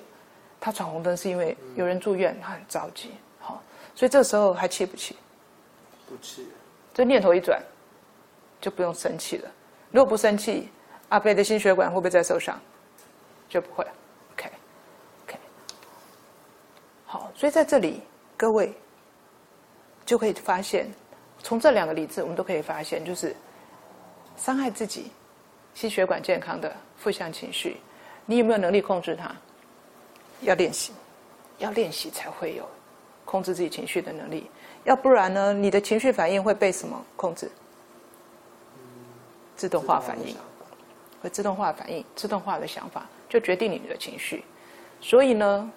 [0.60, 3.12] 他闯红灯是因为有人住院，他很着急。
[3.93, 5.15] 好，所以这时候还气不气？
[6.08, 6.47] 不气，
[6.93, 7.62] 这念头一转，
[8.60, 9.51] 就不用生气了。
[9.91, 10.69] 如果不生气，
[11.10, 12.60] 阿贝的心血管会不会再受伤？
[13.47, 13.86] 就不会。
[14.34, 15.39] OK，OK，、
[17.06, 18.01] 好，所以在这里
[18.36, 18.73] 各位
[20.06, 20.91] 就可以发现，
[21.41, 23.36] 从这两个例子，我们都可以发现，就是
[24.38, 25.12] 伤害自己
[25.73, 27.77] 心血管健康的负向情绪，
[28.25, 29.36] 你有没有能力控制它？
[30.41, 30.91] 要练习。
[31.60, 32.67] 要练习才会有
[33.33, 34.47] 控制自己情绪的能力，
[34.83, 37.49] 要不然呢，你的情绪反应会被什么控制？
[39.55, 40.37] 自动化反应，
[41.19, 44.45] 会自动化反应，自动化的想法就决定你的情绪。
[45.01, 45.71] 所以呢，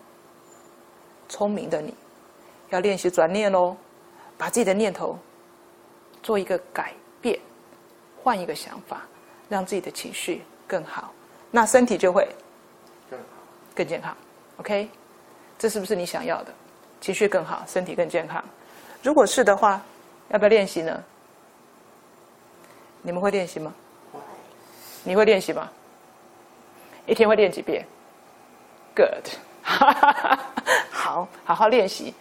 [1.30, 1.94] 聪明的你
[2.68, 3.74] 要练习转念哦，
[4.36, 5.18] 把自己的念头
[6.22, 6.92] 做一个改
[7.22, 7.40] 变，
[8.22, 9.00] 换一个想法，
[9.48, 11.10] 让自己的情绪更好，
[11.50, 12.28] 那身体就会
[13.08, 13.24] 更好。
[13.74, 14.14] 更健康。
[14.58, 14.90] OK，
[15.58, 16.52] 这是不是你想要的？
[17.00, 18.42] 情绪更好，身体更健康。
[19.02, 19.80] 如果是的话，
[20.30, 21.02] 要不要练习呢？
[23.02, 23.72] 你们会练习吗？
[25.04, 25.70] 你会练习吗？
[27.06, 27.86] 一天会练几遍
[28.96, 29.28] ？Good，
[30.90, 32.12] 好，好好练习，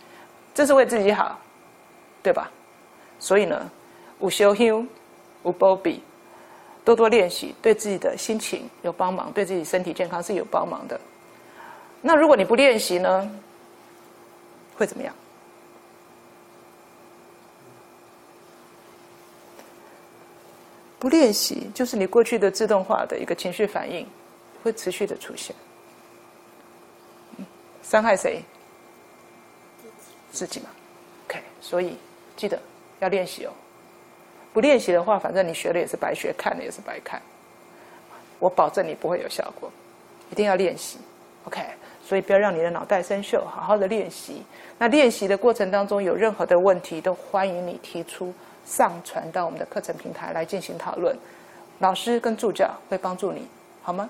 [0.53, 1.39] 这是为自己好，
[2.21, 2.51] 对吧？
[3.17, 3.67] 所以呢，
[4.19, 4.85] 无休休，
[5.41, 6.03] 无波比，
[6.83, 10.99] 多多练习，对自己的心情有帮忙，对自己身体健康是有帮忙的。
[12.01, 13.27] 那如果你不练习呢，
[14.75, 15.13] 会怎么样？
[20.97, 24.07] 不练习，就是你过去的自动化的一个情绪反应，
[24.63, 25.55] 会持续的出现。
[27.83, 28.41] 伤害谁？
[30.31, 30.69] 自己嘛。
[31.27, 31.95] OK，所以
[32.35, 32.59] 记得
[32.99, 33.53] 要练习哦。
[34.51, 37.21] 不练习的话，反正你学了也是白学，看了也是白看。
[38.39, 39.71] 我保证你不会有效果，
[40.31, 40.97] 一定要练习。
[41.43, 41.61] OK，
[42.05, 44.43] 所以不要让你的脑袋生锈，好好的练习。
[44.77, 48.31] 那练习的过程当中有任何的问题，都欢迎你提出，
[48.63, 51.17] 上传到我们的课程平台来进行讨论。
[51.79, 53.47] 老师跟助教会帮助你，
[53.81, 54.07] 好吗？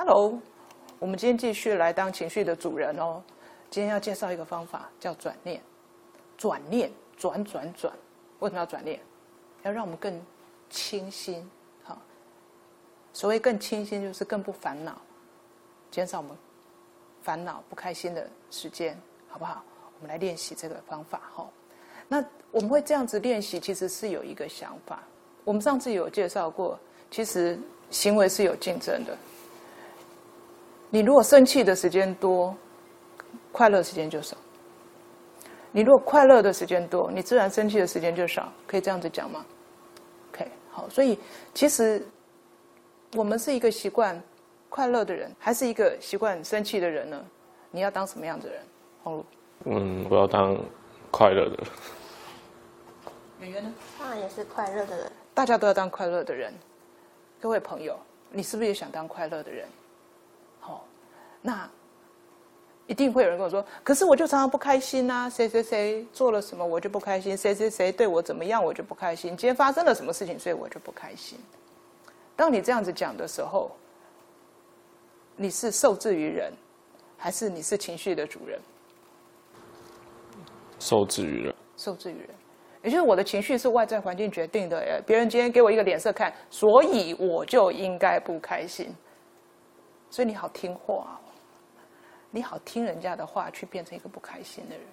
[0.00, 0.40] Hello，
[1.00, 3.20] 我们今天继续来当情绪的主人哦。
[3.68, 5.60] 今天要介绍一个方法，叫转念。
[6.36, 7.92] 转念，转转转，
[8.38, 9.00] 为什么要转念？
[9.64, 10.24] 要让我们更
[10.70, 11.44] 清新。
[11.82, 12.00] 好，
[13.12, 14.96] 所谓更清新，就是更不烦恼，
[15.90, 16.36] 减少我们
[17.20, 18.96] 烦恼、不开心的时间，
[19.28, 19.64] 好不好？
[19.98, 21.44] 我们来练习这个方法哈。
[22.06, 25.02] 那我们会这样子练习，其实是有一个想法。
[25.42, 26.78] 我们上次有介绍过，
[27.10, 27.58] 其实
[27.90, 29.18] 行为是有竞争的。
[30.90, 32.56] 你如果生气的时间多，
[33.52, 34.36] 快乐时间就少；
[35.70, 38.50] 你如果快乐的时间多，你自然生气的时间就少。
[38.66, 39.44] 可以这样子讲吗
[40.32, 40.88] ？OK，好。
[40.88, 41.18] 所以
[41.52, 42.02] 其实
[43.14, 44.20] 我们是一个习惯
[44.70, 47.22] 快乐的人，还是一个习惯生气的人呢？
[47.70, 48.62] 你要当什么样的人？
[49.02, 49.24] 红茹，
[49.64, 50.56] 嗯，我要当
[51.10, 51.64] 快乐的。
[53.40, 53.74] 圆圆呢？
[53.98, 55.12] 当然也是快乐的人。
[55.34, 56.52] 大家都要当快乐的人。
[57.40, 57.96] 各位朋友，
[58.30, 59.68] 你是不是也想当快乐的人？
[61.44, 61.70] 好，那
[62.86, 71.38] 一定会有人跟我说：“可是我就常常不开心啊，谁谁谁做了什么我就不开心，谁谁谁对我怎么样我就不开心，今天发生了什么事情所以我就不开心。”
[72.34, 73.70] 当你这样子讲的时候，
[75.36, 76.52] 你是受制于人，
[77.16, 78.60] 还是你是情绪的主人？
[80.78, 82.30] 受制于人，受制于人，
[82.84, 84.78] 也就是我的情绪是外在环境决定的。
[84.78, 88.94] 哎，别人今天给我一个脸色看，所以我就应该不开心。
[90.08, 91.27] 所以你好听话、哦，
[92.30, 94.84] 你好听人家的话，去变成一个不开心的人。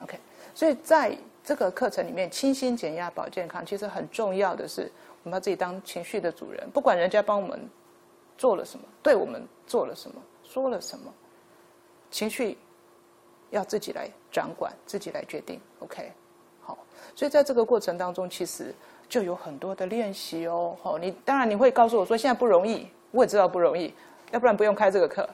[0.00, 0.16] OK，
[0.54, 4.90] 所以在这个课程里面，清新减压保健康，其实很重要的是，
[5.24, 7.58] 我们要自己当情绪的主人，不管人家帮我们
[8.36, 11.12] 做了什么，对我们做了什么，说了什么，
[12.12, 12.56] 情绪
[13.50, 15.60] 要自己来掌管，自己来决定。
[15.80, 16.12] OK，
[16.60, 16.78] 好，
[17.16, 18.72] 所以在这个过程当中，其实
[19.08, 20.76] 就有很多的练习哦。
[20.80, 23.92] 好，你当然你会告诉我说现在不容易，我也知道不容易，
[24.30, 25.28] 要不然不用开这个课。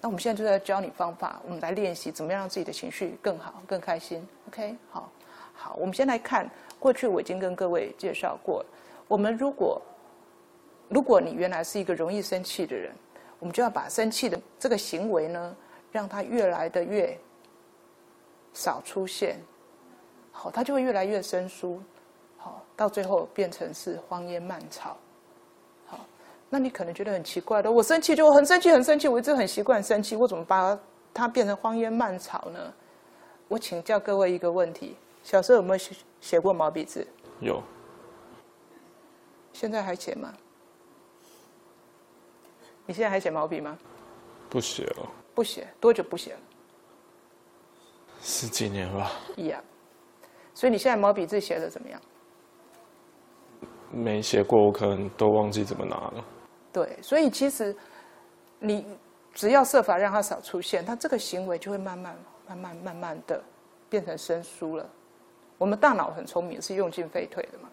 [0.00, 4.26] 那我们现在就在教你方法，我们来练习怎么样让自己的情绪更好、更开心。
[4.48, 5.12] OK，好，
[5.52, 6.48] 好，我们先来看
[6.78, 8.64] 过去我已经跟各位介绍过，
[9.06, 9.80] 我们如果
[10.88, 12.92] 如果你原来是一个容易生气的人，
[13.38, 15.54] 我们就要把生气的这个行为呢，
[15.92, 17.18] 让它越来的越
[18.54, 19.38] 少出现，
[20.32, 21.80] 好，它就会越来越生疏，
[22.38, 24.96] 好，到最后变成是荒烟蔓草。
[26.50, 30.78] 好，那你可能觉得很奇怪的，我生气就很生气，很生气，我一直很习惯生气，我怎么把
[31.14, 32.72] 它变成荒烟蔓草呢？
[33.48, 37.06] 我请教各位一个问题：小时候有没有写写过毛笔字？
[37.40, 37.62] 有
[39.52, 40.32] 现在还写吗？
[42.86, 43.78] 你现在还写毛笔吗？
[44.48, 46.40] 不写了，不写，多久不写了？
[48.20, 49.62] 十几年吧，一样。
[50.54, 52.00] 所以你现在毛笔字写的怎么样？
[53.92, 56.24] 没写过，我可能都忘记怎么拿了。
[56.72, 57.76] 对，所以其实
[58.58, 58.86] 你
[59.34, 62.16] 只要设法让它少出现，它这个行为就会慢慢、
[62.46, 63.42] 慢慢、慢慢的
[63.88, 64.88] 变成生疏了。
[65.58, 67.68] 我们大脑很聪明，是用进废退的嘛。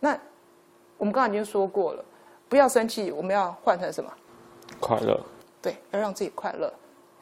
[0.00, 0.18] 那
[0.96, 2.04] 我们刚刚已经说过了，
[2.48, 4.12] 不要生气，我们要换成什么？
[4.80, 5.20] 快乐，
[5.62, 6.72] 对，要让自己快乐，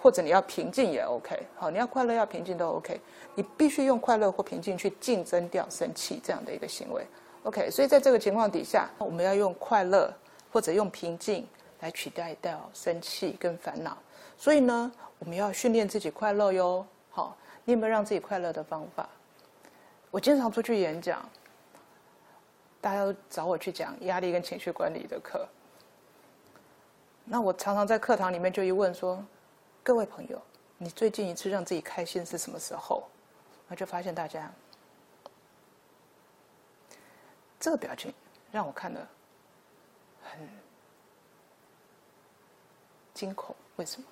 [0.00, 1.46] 或者你要平静也 OK。
[1.54, 3.00] 好，你要快乐要平静都 OK。
[3.34, 7.06] 你必须用快乐或平静去竞争掉生气这样的一个行为。
[7.44, 10.12] OK，所以在这个情况底下，我们要用快乐
[10.52, 11.48] 或者用平静
[11.80, 13.96] 来取代掉生气跟烦恼。
[14.36, 16.86] 所以呢，我们要训练自己快乐哟。
[17.10, 19.08] 好，你有没有让自己快乐的方法？
[20.10, 21.26] 我经常出去演讲，
[22.80, 25.48] 大家都找我去讲压力跟情绪管理的课。
[27.24, 29.24] 那我常常在课堂里面就一问说
[29.82, 30.42] ：“各位朋友，
[30.76, 33.04] 你最近一次让自己开心是什么时候？”
[33.68, 34.52] 我就发现大家
[37.58, 38.12] 这个表情
[38.50, 39.08] 让我看了
[40.32, 40.48] 很
[43.14, 43.54] 惊恐。
[43.76, 44.06] 为什么？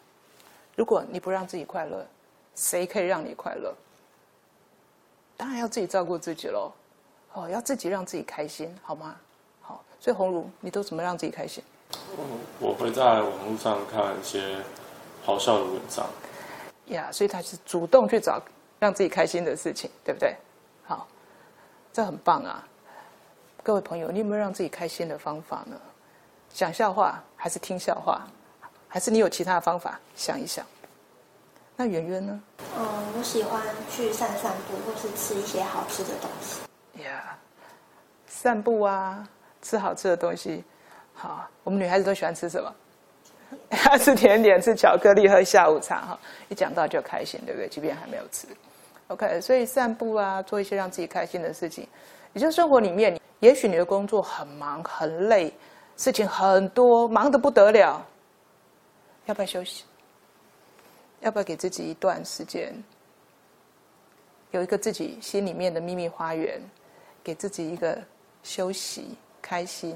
[0.77, 2.07] 如果你不让自己快乐，
[2.55, 3.75] 谁可以让你快乐？
[5.37, 6.73] 当然要自己照顾自己喽。
[7.33, 9.17] 哦，要自己让自己开心，好吗？
[9.61, 11.63] 好，所以红茹，你都怎么让自己开心？
[12.59, 14.63] 我会在网络上看一些
[15.23, 16.07] 好笑的文章。
[16.87, 18.43] 呀，所以他是主动去找
[18.79, 20.35] 让自己开心的事情，对不对？
[20.85, 21.07] 好，
[21.93, 22.67] 这很棒啊！
[23.63, 25.81] 各位朋友，你有没有让自己开心的方法呢？
[26.53, 28.27] 讲笑话还是听笑话，
[28.89, 29.99] 还是你有其他的方法？
[30.15, 30.65] 想一想。
[31.77, 32.41] 那圆圆呢？
[32.79, 32.87] 嗯，
[33.17, 37.03] 我喜欢去散散步，或是吃一些好吃的东西。
[37.03, 37.39] 呀，
[38.27, 39.27] 散步啊，
[39.63, 40.63] 吃好吃的东西。
[41.15, 42.75] 好，我们女孩子都喜欢吃什么？
[43.99, 46.01] 吃甜点，吃巧克力，喝下午茶。
[46.03, 47.69] 哈，一讲到就开心，对不对？
[47.69, 48.47] 即便还没有吃。
[49.09, 51.89] OK，所以散步啊，做一些让自己开心的事情。
[52.33, 55.53] 也就是生活里面，也许你的工作很忙很累，
[56.01, 58.03] 事情很多，忙得不得了。
[59.27, 59.85] 要不要休息？
[61.21, 62.73] 要不要给自己一段时间，
[64.51, 66.59] 有一个自己心里面的秘密花园，
[67.23, 67.99] 给自己一个
[68.43, 69.95] 休息、开心、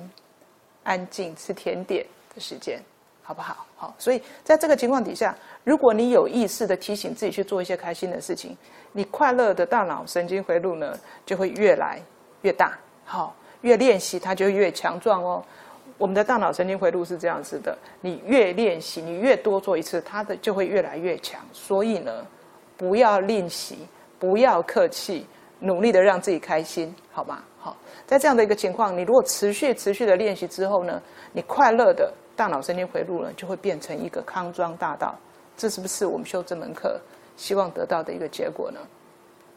[0.82, 2.78] 安静、吃甜点的时间，
[3.22, 3.64] 好不好？
[3.74, 5.34] 好，所以在这个情况底下，
[5.64, 8.54] 如果你有意识的提醒自己去做一些开心的事情，
[8.92, 11.98] 你快乐的大脑神经回路呢就会越来
[12.42, 12.78] 越大。
[13.06, 15.42] 好，越练习它就越强壮哦。
[15.98, 21.40] 我们的大脑神经回路是这样子的，你越练习，你越多做一次，它的就会越来越强。
[21.52, 22.26] 所以呢，
[22.76, 23.78] 不要练习。
[24.16, 25.26] 不要客气，
[25.58, 27.42] 努力的让自己开心，好吗？
[27.58, 27.76] 好，
[28.06, 35.14] 在这样的一个情况，你如果持续持续的练习之后呢，你快乐的大脑神经回路呢，就会变成一个康庄大道。
[35.58, 36.98] 这是不是我们修这门课
[37.36, 38.80] 希望得到的一个结果呢？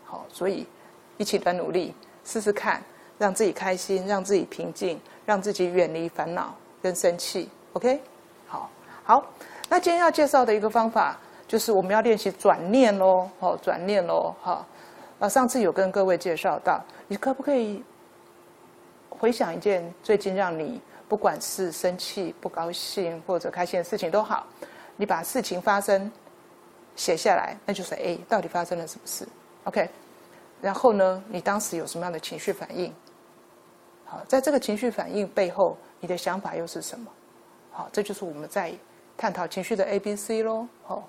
[0.03, 0.67] 好，所以
[1.15, 1.93] 一起来努力，
[2.25, 2.81] 试试看，
[3.17, 7.47] 让自己开心，让自己平静，让自己远离烦恼跟生气。
[7.73, 8.01] OK，
[8.47, 8.67] 好，
[9.03, 9.23] 好，
[9.69, 11.15] 那今天要介绍的一个方法。
[11.47, 14.65] 就是我们要练习转念喽，哦，转念喽，哈。
[15.17, 17.81] 啊，上次有跟各位介绍到，你可不可以
[19.09, 24.45] 回想一件最近让你不管是生气、不高兴或者开心的事情都好，
[24.97, 26.11] 你把事情发生
[26.97, 29.25] 写下来，那就是 A，到底发生了什么事
[29.63, 29.89] ？OK。
[30.61, 32.93] 然后呢，你当时有什么样的情绪反应？
[34.07, 37.11] 好，在这个情绪反应背后，你的想法又是什么？
[37.71, 38.73] 好，这就是我们在
[39.15, 41.07] 探讨情绪的 A、B、C 喽，好。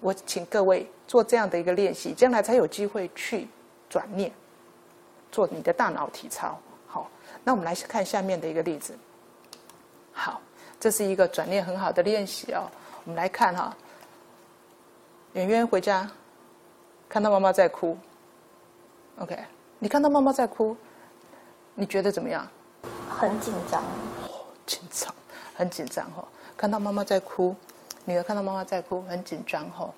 [0.00, 3.48] 我请各位做这样的一个练习，将来才有机会去
[3.88, 4.30] 转念，
[5.32, 6.58] 做你的大脑体操。
[6.86, 7.08] 好，
[7.42, 8.94] 那我们来看下面的一个例子。
[10.12, 10.42] 好，
[10.78, 12.70] 这是一个转念很好的练习哦。
[13.04, 13.74] 我们来看哈，
[15.32, 16.10] 圆圆回家
[17.08, 17.96] 看到妈妈在哭
[19.20, 19.38] ，OK，
[19.78, 20.76] 你看到妈妈在哭，
[21.74, 22.46] 你觉得怎么样？
[23.08, 23.82] 很紧张。
[23.82, 24.30] 哦
[24.66, 25.14] 紧张，
[25.54, 26.24] 很紧张哈。
[26.56, 27.54] 看到妈妈在哭。
[28.06, 29.92] 女儿看到妈妈在哭，很紧张哦。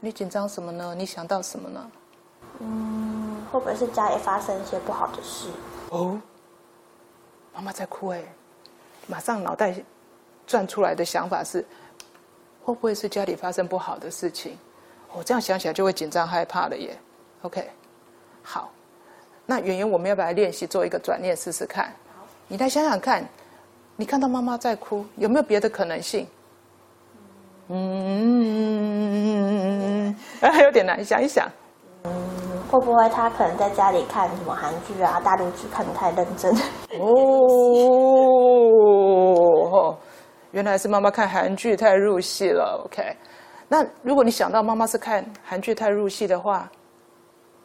[0.00, 0.94] 你紧张什么呢？
[0.94, 1.90] 你想到什么呢？
[2.60, 5.48] 嗯，会不会是家里发生一些不好的事？
[5.90, 6.20] 哦，
[7.54, 8.22] 妈妈在哭哎，
[9.06, 9.74] 马上脑袋
[10.46, 11.64] 转出来的想法是，
[12.64, 14.56] 会不会是家里发生不好的事情？
[15.12, 16.98] 我这样想起来就会紧张害怕了耶。
[17.42, 17.70] OK，
[18.42, 18.70] 好，
[19.50, 21.90] 那圆圆我们要不要练习做一个转念试试看？
[22.48, 23.26] 你来想想看，
[23.96, 26.26] 你看到妈妈在哭，有没有别的可能性？
[27.68, 27.84] 嗯，
[30.38, 31.48] 还 有点难，想一想。
[32.04, 32.12] 嗯，
[32.70, 36.54] 会不会他可能在家里看什么韩剧啊、大陆剧看的太认真？
[37.00, 37.06] 哦，
[40.50, 42.82] 原来是妈妈看韩剧太入戏了。
[42.84, 43.16] OK，
[43.66, 46.70] 那如果你想到妈妈是看韩剧太入戏的话，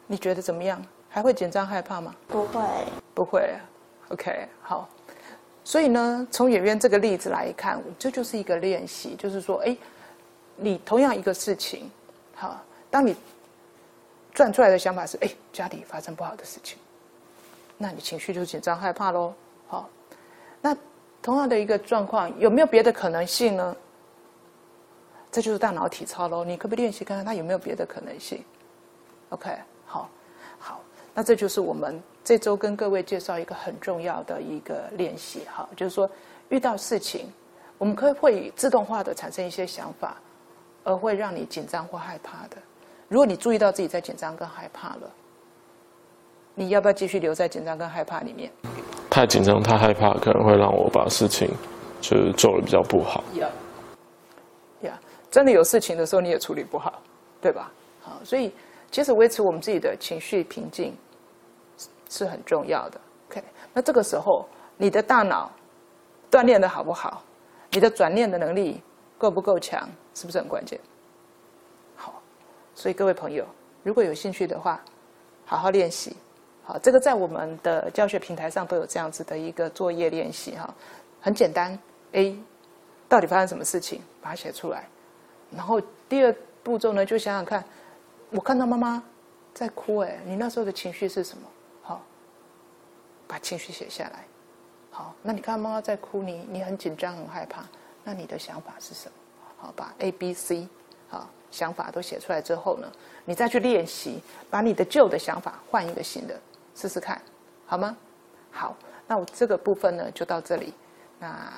[0.06, 0.80] 你觉得怎么样？
[1.14, 2.12] 还会紧张害怕吗？
[2.26, 2.60] 不会，
[3.14, 3.48] 不会。
[4.08, 4.88] OK，好。
[5.62, 9.76] 所以呢，从圆圆这个例子来看，这就是一个练习，就是说，哎，
[10.56, 11.88] 你同样一个事情，
[12.34, 12.60] 好，
[12.90, 13.14] 当你
[14.32, 16.76] 转出来的想法是，哎，家里发生不好的事情，
[17.78, 19.32] 那你情绪就紧张害怕喽。
[19.68, 19.88] 好，
[20.60, 20.76] 那
[21.22, 23.76] 同样的一个状况，有没有别的可能性呢？
[25.30, 26.44] 这就是大脑体操喽。
[26.44, 28.44] 你可不可以练习看看它有没有别的可能性
[29.30, 29.56] ？OK，
[29.86, 30.10] 好，
[30.58, 30.80] 好，
[31.14, 32.02] 那这就是我们。
[32.24, 36.10] 这周跟各位介绍一个很重要的一个练习，哈，就是说
[36.48, 37.30] 遇到事情，
[37.76, 40.16] 我们可以会自动化的产生一些想法，
[40.84, 42.56] 而会让你紧张或害怕的。
[43.08, 45.10] 如果你注意到自己在紧张跟害怕了，
[46.54, 48.50] 你要不要继续留在紧张跟害怕里面？
[49.10, 51.50] 太紧张、太害怕，可能会让我把事情
[52.00, 53.22] 就是做的比较不好。
[53.34, 53.48] 呀，
[54.80, 54.98] 呀，
[55.30, 57.02] 真的有事情的时候你也处理不好，
[57.38, 57.70] 对吧？
[58.00, 58.50] 好，所以
[58.94, 60.96] 其实维持我们自己的情绪平静。
[61.76, 63.00] 是是很重要的。
[63.28, 63.42] OK，
[63.72, 65.50] 那这个时候你的大脑
[66.30, 67.24] 锻炼的好不好？
[67.72, 68.80] 你的转念的能力
[69.18, 69.88] 够不够强？
[70.14, 70.78] 是不是很关键？
[71.96, 72.22] 好，
[72.72, 73.44] 所以各位朋友，
[73.82, 74.80] 如果有兴趣的话，
[75.44, 76.16] 好好练习。
[76.62, 80.72] 好，这个在我们的教学平台上都有这样子的一个作业练习哈，
[81.20, 81.76] 很简单。
[82.12, 82.38] A，
[83.08, 84.00] 到底发生什么事情？
[84.22, 84.88] 把它写出来。
[85.50, 86.32] 然后第二
[86.62, 87.64] 步骤呢，就想想看，
[88.34, 89.00] 我看到妈妈
[89.52, 91.46] 在哭，哎，你那时候的情绪是什么？
[91.82, 92.02] 好
[93.28, 94.24] 把情绪写下来，
[94.90, 97.62] 好，那你看妈妈在哭，你你很紧张很害怕，
[98.02, 99.14] 那你的想法是什么？
[99.56, 100.68] 好，把 A、B、C，
[101.08, 102.90] 好想法都写出来之后呢，
[103.24, 104.20] 你再去练习，
[104.50, 106.36] 把你的旧的想法换一个新的，
[106.74, 107.22] 试试看，
[107.66, 107.96] 好吗？
[108.50, 108.76] 好，
[109.06, 110.74] 那我这个部分呢就到这里，
[111.20, 111.52] 那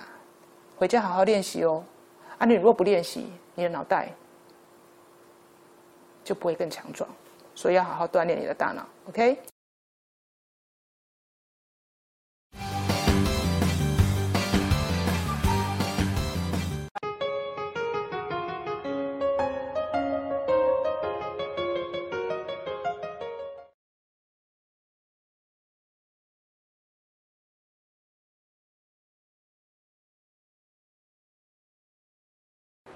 [0.77, 1.83] 回家好好练习哦。
[2.37, 4.13] 啊，你如果不练习，你的脑袋
[6.27, 7.09] 就不会更强壮，
[7.55, 9.39] 所以要好好锻炼你的大脑，OK？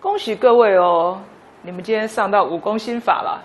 [0.00, 1.22] 恭喜各位哦！
[1.62, 3.44] 你们今天上到武功心法了。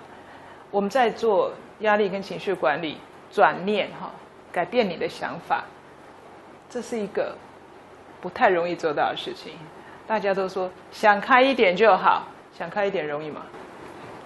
[0.72, 2.98] 我们在做压力跟情绪管理，
[3.30, 4.10] 转念哈，
[4.52, 5.64] 改变你的想法，
[6.70, 7.36] 这是一个
[8.22, 9.54] 不太容易做到的事情。
[10.08, 13.42] 大家都说想开一点就好，想开一点容易吗？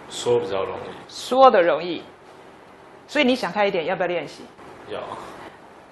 [0.10, 2.04] 说比较容易，说的容易。
[3.08, 4.44] 所以你想开一点，要不要练习？
[4.90, 5.00] 要。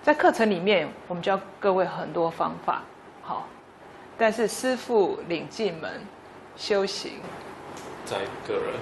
[0.03, 2.83] 在课程里面，我们教各位很多方法，
[3.23, 3.47] 好，
[4.17, 5.99] 但是师傅领进门。
[6.55, 7.11] 修行，
[8.07, 8.15] 在
[8.47, 8.73] 个人，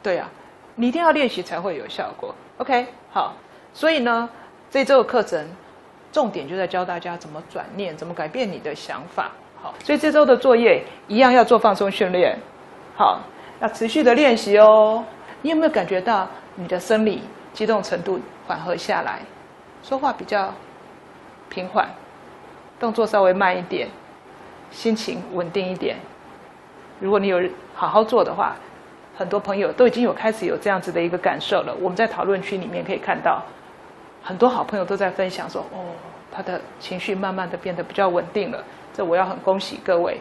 [0.00, 0.28] 对呀，
[0.76, 2.32] 你一定要练习才会有效果。
[2.58, 3.34] OK，好，
[3.74, 4.30] 所以呢，
[4.70, 5.44] 这周的课程
[6.12, 9.32] 重点就在教大家怎么转念，怎么改变你的想法。
[9.60, 12.38] 好，所以这周的作业一样要做放松训练。
[12.96, 13.20] 好，
[13.60, 15.04] 要持续的练习哦。
[15.42, 19.18] 你有没有感觉到你的生理激动程度缓和下来，
[19.82, 20.54] 说话比较
[21.48, 21.90] 平缓，
[22.78, 23.88] 动作稍微慢一点，
[24.70, 25.96] 心情稳定一点？
[27.00, 27.40] 如果你有
[27.80, 28.54] 好好做的话，
[29.16, 31.74] 很多朋友都已经有开始有这样子的一个感受了。
[31.80, 33.42] 我们在讨论区里面可以看到，
[34.22, 35.86] 很多好朋友都在分享说：“哦，
[36.30, 38.62] 他的情绪慢慢的变得比较稳定了。”
[38.92, 40.20] 这我要很恭喜各位，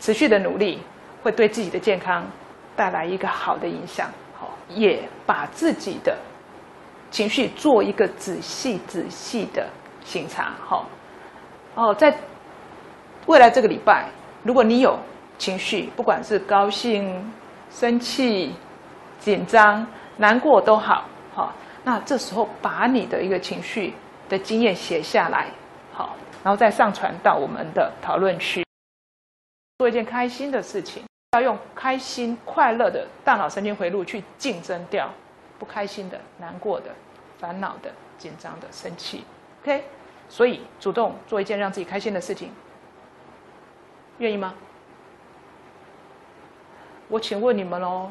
[0.00, 0.80] 持续的努力
[1.22, 2.26] 会对自己的健康
[2.74, 4.08] 带来一个好的影响。
[4.36, 6.12] 好，也把自己的
[7.12, 9.64] 情绪做一个仔细仔细的
[10.04, 10.54] 审查。
[10.60, 10.84] 好，
[11.76, 12.12] 哦，在
[13.26, 14.08] 未来这个礼拜，
[14.42, 14.98] 如果你有。
[15.38, 17.32] 情绪，不管是高兴、
[17.70, 18.54] 生气、
[19.18, 21.52] 紧张、难过都好，好，
[21.84, 23.94] 那这时候把你的一个情绪
[24.28, 25.48] 的经验写下来，
[25.92, 28.64] 好，然后再上传到我们的讨论区，
[29.78, 35.10] 做一件开心的事情，要用开心、快乐的大脑神经回路去竞争掉
[35.58, 36.86] 不开心的、难过的、
[37.38, 39.24] 烦恼的、紧张的、生气
[39.62, 39.84] ，OK，
[40.28, 42.50] 所以主动做一件让自己开心的事情，
[44.18, 44.54] 愿意吗？
[47.08, 48.10] 我请问你们喽，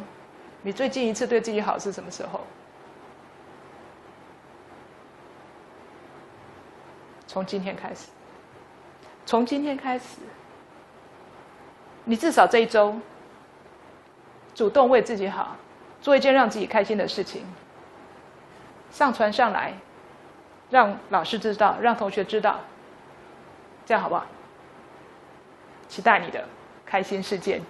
[0.62, 2.41] 你最近一次对自己好是什么时候？
[7.28, 8.08] 从今天开始，
[9.26, 10.20] 从今天开始，
[12.06, 12.96] 你至少这一周
[14.54, 15.58] 主动为自己好，
[16.02, 17.43] 做一件让自己开心的事情，
[18.89, 19.74] 上传上来，
[20.70, 22.62] 让老师知道，让同学知道，
[23.86, 24.26] 这样好不好？
[25.89, 26.48] 期待你的
[26.86, 27.62] 开心事件。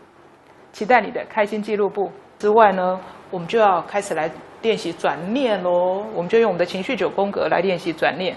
[0.76, 3.00] 期待你的开心记录簿之外呢，
[3.32, 4.30] 我们就要开始来
[4.62, 6.06] 练习转念喽。
[6.14, 8.36] 我们就用我们的情绪九宫格来练习转念。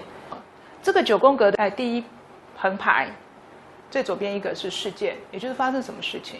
[0.81, 2.03] 这个九宫格在第一
[2.55, 3.09] 横排，
[3.91, 6.39] 最左边一个是事件，也就是发生什么事情。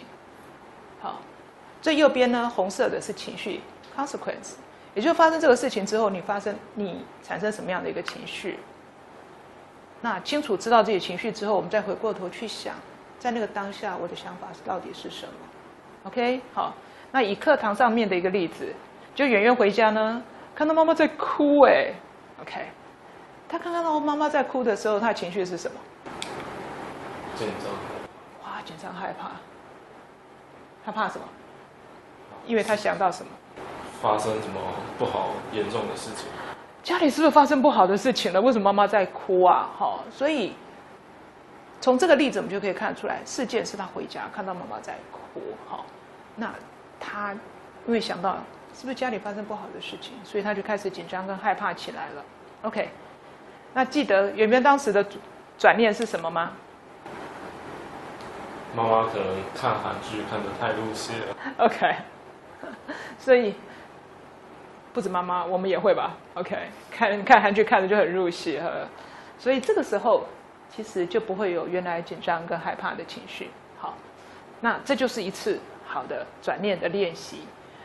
[1.02, 1.20] 好，
[1.82, 3.60] 最右边呢，红色的是情绪
[3.94, 4.54] consequence，
[4.94, 8.58] 也就是发生这个事情之后，你发生你产生什么样的一个情绪。
[10.00, 12.74] 那清楚知道自己情绪之后，我们再回过头去想，
[13.18, 15.32] 在那个当下，我的想法到底是什么
[16.04, 16.74] ？OK，好，
[17.12, 18.74] 那以课堂上面的一个例子，
[19.14, 20.22] 就圆圆回家呢，
[20.54, 21.92] 看到妈妈在哭，哎
[22.40, 22.66] ，OK，
[23.48, 25.78] 他看到妈妈在哭的时候，他的情绪是什么？
[27.36, 27.70] 紧张，
[28.44, 29.30] 哇，紧张害怕，
[30.84, 31.24] 他怕什么？
[32.46, 33.30] 因为他想到什么？
[34.00, 34.58] 发生什么
[34.98, 36.26] 不好严重的事情？
[36.82, 38.40] 家里是不是发生不好的事情了？
[38.40, 39.68] 为什么妈妈在哭啊？
[39.76, 40.54] 好，所以
[41.80, 45.86] 从这个例子我们就可以看出来，事件是他回家看到妈妈在哭，好，
[46.36, 46.52] 那
[47.00, 47.32] 他
[47.86, 48.36] 因为想到
[48.74, 52.24] 是不是家里发生不好的事情，所以他就开始紧张跟害怕起来了。
[52.62, 52.90] OK，
[53.72, 55.04] 那记得圆圆当时的
[55.58, 56.52] 转念是什么吗？
[58.76, 61.36] 妈妈可能看韩剧看的太入戏了。
[61.64, 61.96] OK，
[63.18, 63.54] 所以
[64.92, 66.56] 不止妈妈，我们也会吧？OK，
[66.90, 68.70] 看看韩剧看的就很入戏哈，
[69.38, 70.26] 所以这个时候
[70.70, 73.50] 其实就不会有原来紧张跟害怕的情绪。
[73.78, 73.94] 好，
[74.60, 77.42] 那这就是一次好的转念的练习。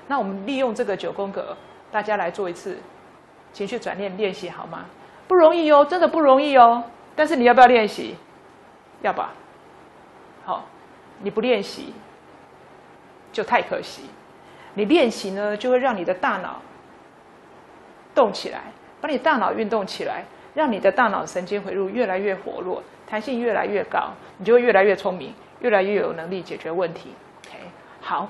[0.07, 1.57] 那我们利用这个九宫格，
[1.91, 2.77] 大家来做一次
[3.51, 4.86] 情绪转念练习好吗？
[5.27, 6.83] 不容易哦，真的不容易哦。
[7.15, 8.15] 但是你要不要练习？
[9.01, 9.33] 要吧。
[10.43, 10.65] 好，
[11.19, 11.93] 你不练习
[13.31, 14.03] 就太可惜。
[14.75, 16.61] 你练习呢，就会让你的大脑
[18.13, 18.61] 动起来，
[19.01, 20.25] 把你大脑运动起来，
[20.56, 27.14] 让你的大脑神经回路越来越活络，弹性越来越高，你就会越来越聪明，越来越有能力解决问题。
[27.45, 27.60] OK，
[28.01, 28.30] 好，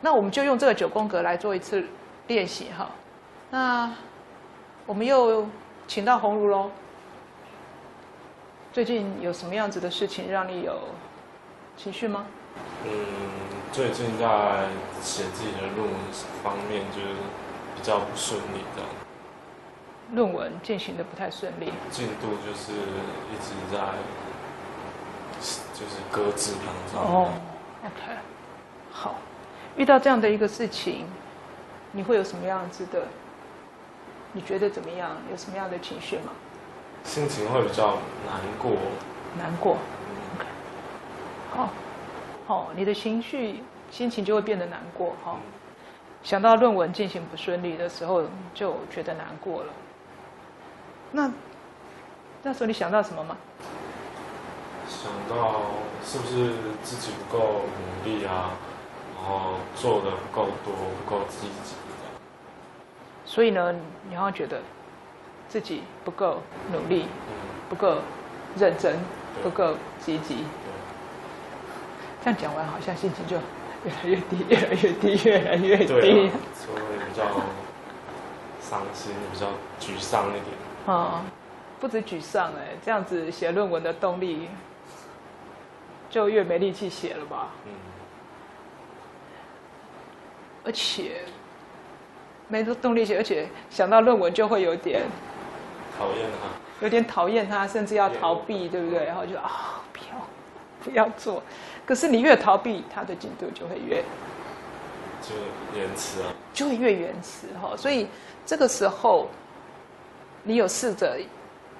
[0.00, 1.84] 那我们就用这个九宫格来做一次
[2.28, 2.88] 练习哈。
[3.50, 3.92] 那
[4.86, 5.46] 我们又
[5.86, 6.70] 请到红茹喽。
[8.72, 10.76] 最近有什么样子的事情让你有
[11.76, 12.26] 情绪吗？
[12.84, 12.90] 嗯，
[13.72, 14.66] 最近在
[15.02, 15.96] 写自己的论文
[16.42, 17.06] 方面就是
[17.74, 18.82] 比较不顺利的，
[20.14, 21.72] 论文进行的不太顺利。
[21.90, 23.78] 进度就是一直在
[25.72, 27.00] 就是搁置当中。
[27.00, 27.30] 哦
[27.84, 28.16] ，OK，
[28.90, 29.16] 好，
[29.76, 31.06] 遇到这样的一个事情，
[31.92, 33.02] 你会有什么样子的？
[34.32, 35.10] 你觉得怎么样？
[35.30, 36.32] 有什么样的情绪吗？
[37.04, 38.72] 心情会比较难过。
[39.36, 39.76] 难过。
[40.36, 40.46] OK，
[41.54, 41.68] 好，
[42.46, 45.36] 好，你的情绪心情就会变得难过哈、
[46.22, 49.72] 想到论文进行不顺利的时候，就觉得难过了。
[51.14, 51.30] 那
[52.42, 53.36] 那时候你想到什么吗？
[54.88, 55.60] 想到
[56.04, 56.50] 是不是
[56.82, 58.50] 自己不够努力啊，
[59.14, 61.76] 然后做的不够多，不够积极。
[63.24, 63.72] 所以呢，
[64.10, 64.60] 你好像觉得
[65.48, 66.42] 自己不够
[66.72, 67.32] 努力，嗯，
[67.68, 67.98] 不够
[68.56, 68.98] 认真，
[69.40, 70.34] 不够积极。
[70.34, 70.72] 对，
[72.24, 73.36] 这样讲完，好像心情就
[73.84, 77.24] 越来越低， 越来越低，越来越对低啊。，所以比较
[78.60, 79.46] 伤心，比较
[79.78, 80.63] 沮丧一点。
[80.86, 81.24] 啊、
[81.80, 84.48] 不止沮丧哎，这样子写论文的动力
[86.10, 87.48] 就越没力气写了吧？
[87.66, 87.72] 嗯，
[90.64, 91.22] 而且
[92.48, 95.02] 没动力写，而且想到论文就会有点
[95.98, 96.48] 讨厌他。
[96.80, 99.04] 有点讨厌它，甚至要逃避，对不对？
[99.04, 100.26] 然后就啊，不要
[100.82, 101.42] 不要做。
[101.86, 104.02] 可是你越逃避，它的进度就会越
[105.22, 105.34] 就
[105.78, 107.74] 延迟啊，就会越延迟哈。
[107.76, 108.08] 所以
[108.44, 109.28] 这个时候，
[110.44, 111.18] 你有试着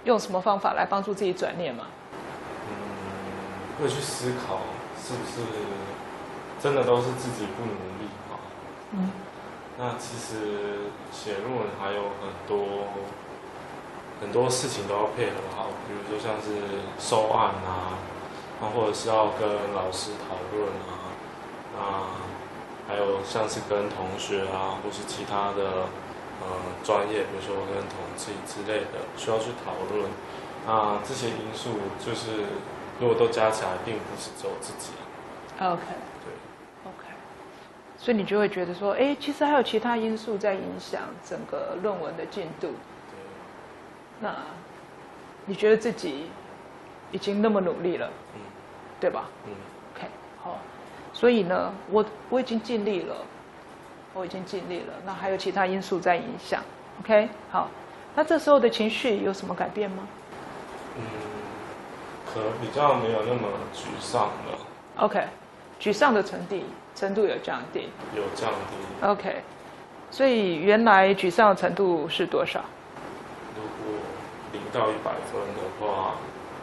[0.04, 1.86] 用什么方法来帮助自己转念吗？
[2.68, 4.60] 嗯，会去思考
[5.00, 5.46] 是不是
[6.60, 8.40] 真的都是自己不努力啊？
[8.92, 9.10] 嗯，
[9.78, 12.88] 那其实写论文还有很多
[14.20, 18.00] 很多事情都要配合好，比如说像是收案啊，
[18.60, 21.12] 啊或者是要跟老师讨论啊，
[21.76, 21.82] 啊
[22.88, 25.86] 还有像是跟同学啊，或是其他的
[26.40, 26.46] 呃
[26.82, 30.10] 专业，比如说跟统计之类的，需要去讨论。
[30.66, 31.70] 那这些因素
[32.04, 32.44] 就是
[33.00, 34.92] 如果都加起来，并不是只有自己。
[35.60, 35.82] OK
[36.24, 37.06] 对，OK，
[37.98, 42.68] 所以你就会觉得说，哎，其实还有其他因素在影响整个论文的进度。
[42.68, 43.18] 对，
[44.20, 44.34] 那
[45.46, 46.30] 你觉得自己
[47.12, 48.40] 已经那么努力了，嗯
[48.98, 49.52] 对吧嗯
[49.94, 50.08] ？OK，
[50.42, 50.58] 好，
[51.12, 53.14] 所以呢，我我已经尽力了，
[54.14, 54.94] 我已经尽力了。
[55.04, 56.62] 那还有其他因素在影响
[57.00, 57.68] ，OK，好，
[58.14, 60.06] 那这时候的情绪有什么改变吗
[60.96, 61.02] 嗯，
[62.32, 64.58] 可能比较没有那么沮丧了
[64.98, 65.24] ，？OK，
[65.80, 66.56] 沮丧的程度
[66.94, 69.04] 程度有降低有降低。
[69.06, 69.42] ，OK，
[70.10, 72.60] 所以原来沮丧的程度是多少？
[73.56, 74.00] 如果
[74.52, 76.14] 零到一百分的话，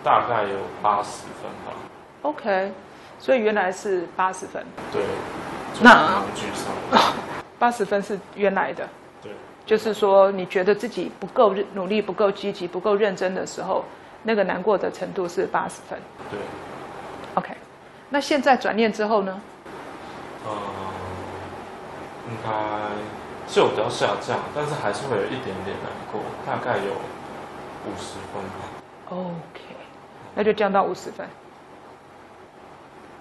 [0.02, 1.74] 大概有八十分吧。
[2.22, 2.72] OK，
[3.20, 5.04] 所以原来是八十分，对，
[5.82, 6.72] 那就沮丧。
[7.62, 8.89] 八十分是原来的，
[9.22, 9.32] 对，
[9.68, 13.86] 就是说你觉得自己不够努力、不够积极、不够认真的时候，
[14.24, 15.99] 那个难过的程度是八十分。
[16.32, 16.39] 对
[17.36, 17.55] ，OK，
[18.09, 19.39] 那现在转念之后呢？
[20.43, 20.51] 呃，
[22.32, 22.49] 应该
[23.47, 26.93] 是有比较下降，但是还是会有一点点难过，大概有
[27.86, 28.66] 五十分吧。
[29.12, 29.62] OK，
[30.34, 31.28] 那就降到五十分。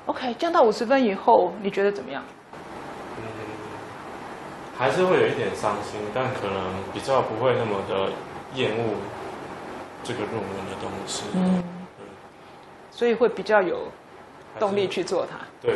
[0.06, 2.24] OK，降到五十分以后，你觉得怎么样？
[4.80, 8.10] 嗯，还是会有一点伤心，但可能比较不会那么的
[8.54, 8.96] 厌恶
[10.02, 11.24] 这个论文的东西。
[11.34, 11.62] 嗯，
[12.90, 13.88] 所以会比较有
[14.58, 15.74] 动力去做它，对，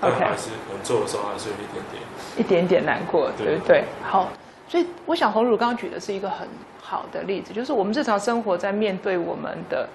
[0.00, 2.02] 但还是可能做的时候还是有一点点。
[2.36, 3.84] 一点点难过，对对不对？
[4.02, 4.28] 好，
[4.68, 6.46] 所以我想红儒刚刚举的是一个很
[6.82, 9.88] 好的例子，就是我们日常生活在面对我们的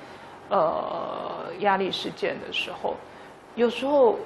[0.50, 2.96] 呃压力事件的时候，
[3.56, 4.18] 有时候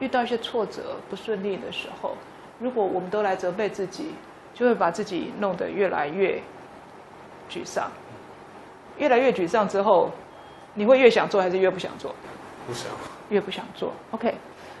[0.00, 2.16] 遇到一些挫折、不顺利的时候，
[2.60, 4.12] 如果我们都来责备自己，
[4.54, 6.40] 就会把自己弄得越来越
[7.50, 7.90] 沮丧。
[8.98, 10.10] 越来越沮丧之后，
[10.74, 12.14] 你会越想做还是越不想做？
[12.66, 12.90] 不想，
[13.30, 13.92] 越不想做。
[14.10, 14.34] OK，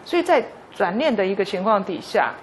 [0.04, 2.34] 所以在转念的一个情况底下，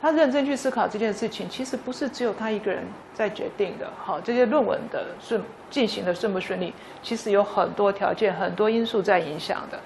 [0.00, 2.82] 他认真去思考这件事情，其实不是只有他一个人
[3.12, 3.92] 在决定的。
[4.02, 6.72] 好，这些论文的顺进行的顺不顺利，
[7.02, 9.78] 其实有很多条件、很多因素在影响的。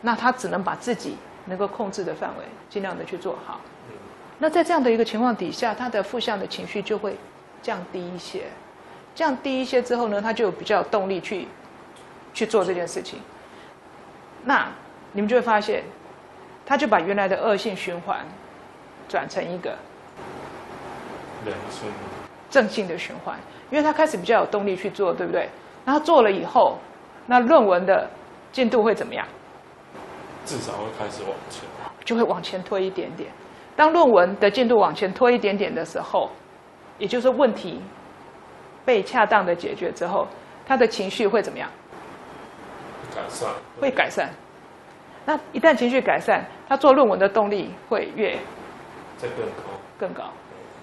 [0.00, 3.60] 那他只能把自己能够控制的范围，尽量的去做好。
[4.38, 7.16] 那在这样的一个情况底下，他的负向的情绪就会
[7.62, 8.44] 降低一些，
[9.14, 11.48] 降低一些之后呢，他就有比较有动力去
[12.34, 13.20] 去做这件事情。
[14.44, 14.68] 那
[15.12, 15.82] 你们就会发现，
[16.64, 18.24] 他就把原来的恶性循环
[19.08, 19.76] 转成一个。
[22.50, 23.38] 正性的循环，
[23.70, 25.48] 因为他开始比较有动力去做，对不对？
[25.84, 26.78] 然后做了以后，
[27.26, 28.08] 那论文的
[28.50, 29.26] 进度会怎么样？
[30.44, 31.62] 至少会开始往前。
[32.04, 33.30] 就会往前推一点点。
[33.76, 36.30] 当论文的进度往前拖一点点的时候，
[36.98, 37.80] 也就是问题
[38.84, 40.26] 被恰当的解决之后，
[40.64, 41.68] 他的情绪会怎么样？
[43.14, 43.48] 改善。
[43.80, 44.30] 会改善。
[45.26, 48.32] 那一旦情绪改善，他做论文的动力会越
[49.18, 49.62] 再更高。
[49.98, 50.30] 更高。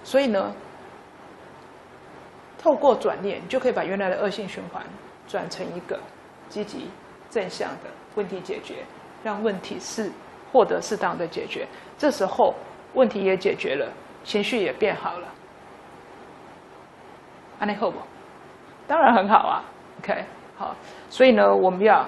[0.03, 0.53] 所以呢，
[2.57, 4.83] 透过转念，就可以把原来的恶性循环
[5.27, 5.99] 转成一个
[6.49, 6.89] 积极
[7.29, 8.83] 正向的问题解决，
[9.23, 10.11] 让问题是
[10.51, 11.65] 获得适当的解决。
[11.97, 12.53] 这时候
[12.93, 13.87] 问题也解决了，
[14.23, 15.27] 情绪也变好了。
[17.59, 17.97] 安内后不？
[18.87, 19.63] 当然很好啊。
[19.99, 20.25] OK，
[20.57, 20.75] 好，
[21.09, 22.05] 所以呢，我们要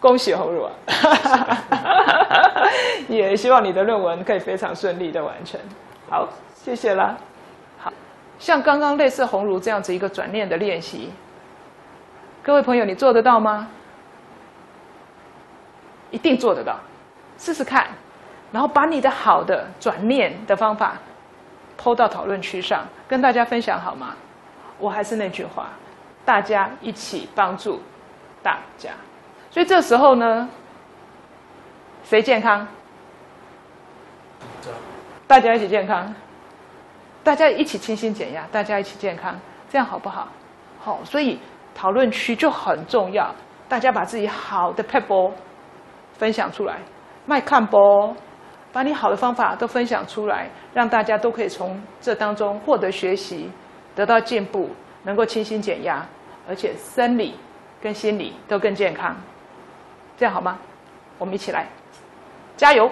[0.00, 0.72] 恭喜红儒啊，
[3.08, 5.60] 也希望你的论文可以非常顺利的完成。
[6.08, 7.16] 好，谢谢啦。
[7.78, 7.92] 好，
[8.38, 11.12] 像刚刚类似鸿儒这样子一个转念的练习，
[12.42, 13.68] 各位朋友，你做得到吗？
[16.10, 16.78] 一定做得到，
[17.38, 17.88] 试试看，
[18.52, 20.94] 然后把你的好的转念的方法
[21.76, 24.14] 抛到讨论区上，跟大家分享好吗？
[24.78, 25.70] 我还是那句话，
[26.24, 27.80] 大家一起帮助
[28.42, 28.90] 大家。
[29.50, 30.48] 所以这时候呢，
[32.04, 32.66] 谁健康？
[35.26, 36.14] 大家一起健康，
[37.24, 39.34] 大家一起清新减压，大家一起健康，
[39.70, 40.28] 这样好不好？
[40.78, 41.38] 好，所以
[41.74, 43.34] 讨论区就很重要，
[43.68, 45.32] 大家把自己好的 pebble
[46.12, 46.78] 分享出来，
[47.24, 48.14] 卖看播，
[48.72, 53.50] 把你好的方法都分享出来，让大家都可以从这当中获得学习，
[53.94, 54.70] 得到进步，
[55.02, 56.06] 能够清新减压，
[56.48, 57.34] 而且生理
[57.82, 59.14] 跟心理都更健康，
[60.16, 60.58] 这样好吗？
[61.18, 61.66] 我们一起来，
[62.56, 62.90] 加油！